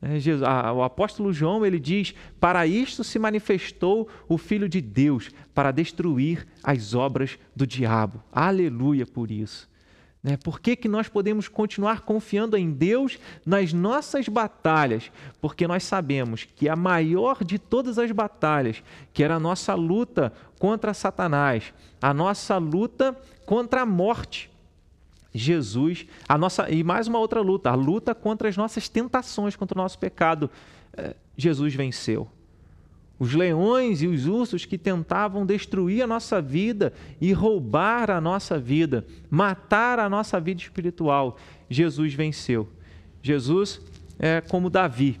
É, 0.00 0.20
Jesus, 0.20 0.44
a, 0.44 0.72
o 0.72 0.84
apóstolo 0.84 1.32
João 1.32 1.66
ele 1.66 1.80
diz: 1.80 2.14
Para 2.38 2.64
isto 2.68 3.02
se 3.02 3.18
manifestou 3.18 4.08
o 4.28 4.38
Filho 4.38 4.68
de 4.68 4.80
Deus, 4.80 5.32
para 5.52 5.72
destruir 5.72 6.46
as 6.62 6.94
obras 6.94 7.36
do 7.56 7.66
diabo. 7.66 8.22
Aleluia 8.30 9.04
por 9.04 9.32
isso. 9.32 9.68
Né? 10.22 10.36
Por 10.36 10.60
que, 10.60 10.74
que 10.74 10.88
nós 10.88 11.08
podemos 11.08 11.48
continuar 11.48 12.00
confiando 12.00 12.56
em 12.56 12.70
Deus 12.70 13.18
nas 13.46 13.72
nossas 13.72 14.28
batalhas? 14.28 15.10
Porque 15.40 15.66
nós 15.66 15.84
sabemos 15.84 16.44
que 16.44 16.68
a 16.68 16.76
maior 16.76 17.44
de 17.44 17.58
todas 17.58 17.98
as 17.98 18.10
batalhas, 18.10 18.82
que 19.12 19.22
era 19.22 19.36
a 19.36 19.40
nossa 19.40 19.74
luta 19.74 20.32
contra 20.58 20.92
Satanás, 20.92 21.72
a 22.02 22.12
nossa 22.12 22.58
luta 22.58 23.16
contra 23.46 23.82
a 23.82 23.86
morte, 23.86 24.50
Jesus, 25.32 26.06
a 26.28 26.36
nossa 26.36 26.68
e 26.70 26.82
mais 26.82 27.06
uma 27.06 27.18
outra 27.18 27.40
luta, 27.40 27.70
a 27.70 27.74
luta 27.74 28.14
contra 28.14 28.48
as 28.48 28.56
nossas 28.56 28.88
tentações, 28.88 29.54
contra 29.54 29.78
o 29.78 29.82
nosso 29.82 29.98
pecado, 29.98 30.50
eh, 30.96 31.14
Jesus 31.36 31.74
venceu 31.74 32.28
os 33.18 33.34
leões 33.34 34.02
e 34.02 34.06
os 34.06 34.26
ursos 34.26 34.64
que 34.64 34.78
tentavam 34.78 35.44
destruir 35.44 36.02
a 36.02 36.06
nossa 36.06 36.40
vida 36.40 36.92
e 37.20 37.32
roubar 37.32 38.10
a 38.10 38.20
nossa 38.20 38.58
vida, 38.58 39.04
matar 39.28 39.98
a 39.98 40.08
nossa 40.08 40.38
vida 40.40 40.60
espiritual, 40.60 41.36
Jesus 41.68 42.14
venceu. 42.14 42.68
Jesus 43.22 43.80
é 44.18 44.40
como 44.40 44.70
Davi, 44.70 45.18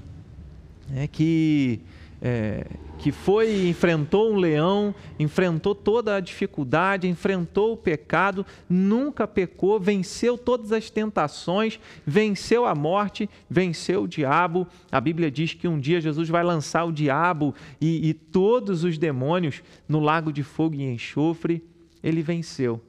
é 0.94 1.06
que 1.06 1.80
é, 2.22 2.64
que 2.98 3.12
foi 3.12 3.68
enfrentou 3.68 4.32
um 4.32 4.36
leão, 4.36 4.94
enfrentou 5.18 5.74
toda 5.74 6.16
a 6.16 6.20
dificuldade, 6.20 7.08
enfrentou 7.08 7.72
o 7.72 7.76
pecado, 7.76 8.44
nunca 8.68 9.26
pecou, 9.26 9.78
venceu 9.78 10.36
todas 10.36 10.72
as 10.72 10.90
tentações, 10.90 11.78
venceu 12.04 12.66
a 12.66 12.74
morte, 12.74 13.30
venceu 13.48 14.02
o 14.02 14.08
diabo. 14.08 14.66
A 14.90 15.00
Bíblia 15.00 15.30
diz 15.30 15.54
que 15.54 15.68
um 15.68 15.78
dia 15.78 16.00
Jesus 16.00 16.28
vai 16.28 16.42
lançar 16.42 16.84
o 16.84 16.92
diabo 16.92 17.54
e, 17.80 18.08
e 18.08 18.12
todos 18.12 18.82
os 18.82 18.98
demônios 18.98 19.62
no 19.88 20.00
lago 20.00 20.32
de 20.32 20.42
fogo 20.42 20.74
e 20.74 20.82
enxofre. 20.82 21.64
Ele 22.02 22.20
venceu. 22.20 22.80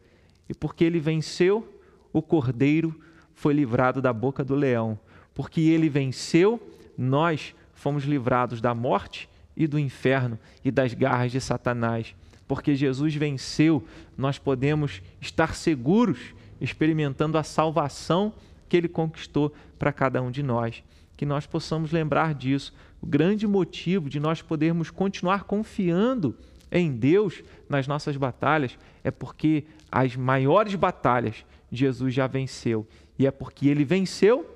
E 0.49 0.53
porque 0.55 0.83
ele 0.83 0.99
venceu, 0.99 1.67
o 2.11 2.21
cordeiro 2.21 2.99
foi 3.35 3.53
livrado 3.53 4.01
da 4.01 4.11
boca 4.11 4.43
do 4.43 4.55
leão. 4.55 4.99
Porque 5.35 5.61
ele 5.61 5.87
venceu, 5.87 6.59
nós 6.97 7.53
fomos 7.73 8.03
livrados 8.03 8.59
da 8.59 8.73
morte 8.73 9.29
e 9.59 9.67
do 9.67 9.77
inferno 9.77 10.39
e 10.63 10.71
das 10.71 10.93
garras 10.93 11.33
de 11.33 11.41
Satanás. 11.41 12.15
Porque 12.47 12.73
Jesus 12.73 13.13
venceu, 13.13 13.85
nós 14.17 14.39
podemos 14.39 15.01
estar 15.19 15.53
seguros 15.53 16.33
experimentando 16.61 17.37
a 17.37 17.43
salvação 17.43 18.33
que 18.69 18.77
ele 18.77 18.87
conquistou 18.87 19.53
para 19.77 19.91
cada 19.91 20.21
um 20.21 20.31
de 20.31 20.41
nós. 20.41 20.81
Que 21.17 21.25
nós 21.25 21.45
possamos 21.45 21.91
lembrar 21.91 22.33
disso. 22.33 22.73
O 23.01 23.05
grande 23.05 23.45
motivo 23.45 24.09
de 24.09 24.19
nós 24.19 24.41
podermos 24.41 24.89
continuar 24.89 25.43
confiando 25.43 26.35
em 26.71 26.91
Deus 26.91 27.43
nas 27.67 27.87
nossas 27.87 28.15
batalhas 28.15 28.77
é 29.03 29.11
porque 29.11 29.65
as 29.91 30.15
maiores 30.15 30.75
batalhas 30.75 31.45
Jesus 31.71 32.13
já 32.13 32.27
venceu. 32.27 32.87
E 33.17 33.27
é 33.27 33.31
porque 33.31 33.67
ele 33.67 33.83
venceu 33.83 34.55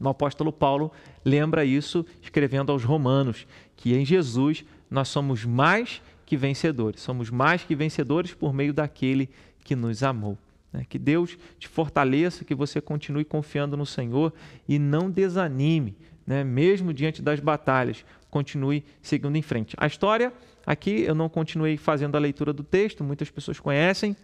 o 0.00 0.08
apóstolo 0.08 0.52
Paulo 0.52 0.90
lembra 1.24 1.64
isso 1.64 2.04
escrevendo 2.20 2.72
aos 2.72 2.84
Romanos, 2.84 3.46
que 3.76 3.94
em 3.94 4.04
Jesus 4.04 4.64
nós 4.90 5.08
somos 5.08 5.44
mais 5.44 6.00
que 6.26 6.36
vencedores. 6.36 7.00
Somos 7.00 7.30
mais 7.30 7.62
que 7.62 7.74
vencedores 7.74 8.32
por 8.32 8.52
meio 8.52 8.72
daquele 8.72 9.28
que 9.64 9.76
nos 9.76 10.02
amou. 10.02 10.38
Né? 10.72 10.86
Que 10.88 10.98
Deus 10.98 11.36
te 11.58 11.68
fortaleça, 11.68 12.44
que 12.44 12.54
você 12.54 12.80
continue 12.80 13.24
confiando 13.24 13.76
no 13.76 13.84
Senhor 13.84 14.32
e 14.68 14.78
não 14.78 15.10
desanime, 15.10 15.96
né? 16.26 16.42
mesmo 16.42 16.92
diante 16.92 17.20
das 17.20 17.40
batalhas, 17.40 18.04
continue 18.30 18.84
seguindo 19.02 19.36
em 19.36 19.42
frente. 19.42 19.76
A 19.78 19.86
história, 19.86 20.32
aqui 20.64 21.02
eu 21.02 21.14
não 21.14 21.28
continuei 21.28 21.76
fazendo 21.76 22.16
a 22.16 22.20
leitura 22.20 22.52
do 22.52 22.62
texto, 22.62 23.04
muitas 23.04 23.30
pessoas 23.30 23.60
conhecem, 23.60 24.16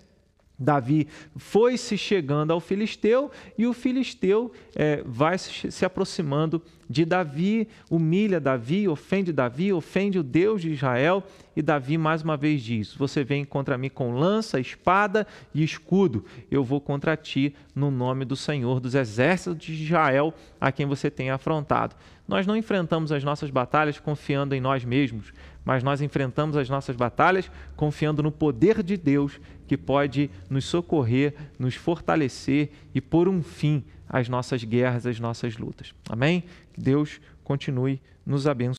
Davi 0.59 1.07
foi 1.37 1.77
se 1.77 1.97
chegando 1.97 2.53
ao 2.53 2.59
filisteu 2.59 3.31
e 3.57 3.67
o 3.67 3.73
filisteu 3.73 4.53
é, 4.75 5.03
vai 5.07 5.39
se, 5.39 5.85
aproximando 5.85 6.61
de 6.91 7.05
Davi, 7.05 7.69
humilha 7.91 8.41
Davi, 8.41 8.89
ofende 8.89 9.33
Davi, 9.33 9.73
ofende 9.73 10.19
o 10.19 10.23
Deus 10.23 10.63
de 10.63 10.73
Israel. 10.73 11.23
E 11.55 11.63
Davi 11.63 11.99
mais 11.99 12.23
uma 12.23 12.37
vez 12.37 12.63
diz: 12.63 12.95
Você 12.95 13.23
vem 13.23 13.45
contra 13.45 13.77
mim 13.77 13.91
com 13.91 14.13
lança, 14.13 14.59
espada 14.59 15.27
e 15.55 15.63
escudo. 15.63 16.25
Eu 16.51 16.65
vou 16.65 16.81
contra 16.81 17.17
ti 17.17 17.55
no 17.75 17.91
nome 17.91 18.25
do 18.25 18.35
Senhor 18.35 18.81
dos 18.81 18.95
exércitos 18.95 19.59
de 19.59 19.85
Israel, 19.85 20.33
a 20.61 20.73
quem 20.73 20.87
você 20.87 21.11
tem 21.11 21.31
afrontado. 21.31 21.95
Nós 22.27 22.47
não 22.47 22.57
enfrentamos 22.57 23.11
as 23.13 23.25
nossas 23.25 23.51
batalhas 23.51 23.99
confiando 23.99 24.55
em 24.55 24.61
nós 24.61 24.85
mesmos, 24.85 25.33
mas 25.69 25.83
nós 25.83 26.01
enfrentamos 26.01 26.57
as 26.57 26.67
nossas 26.71 26.97
batalhas 26.97 27.51
confiando 27.77 28.23
no 28.23 28.33
poder 28.33 28.83
de 28.83 28.97
Deus 28.97 29.39
que 29.67 29.77
pode 29.77 30.31
nos 30.49 30.65
socorrer, 30.65 31.35
nos 31.59 31.75
fortalecer 31.75 32.71
e 32.95 33.03
pôr 33.03 33.29
um 33.29 33.43
fim 33.43 33.85
às 34.09 34.31
nossas 34.31 34.65
guerras, 34.65 35.05
às 35.05 35.21
nossas 35.21 35.59
lutas. 35.59 35.95
Amém? 36.09 36.45
Que 36.73 36.81
Deus 36.81 37.21
continue 37.45 38.01
nos 38.25 38.47
abençoando. 38.47 38.67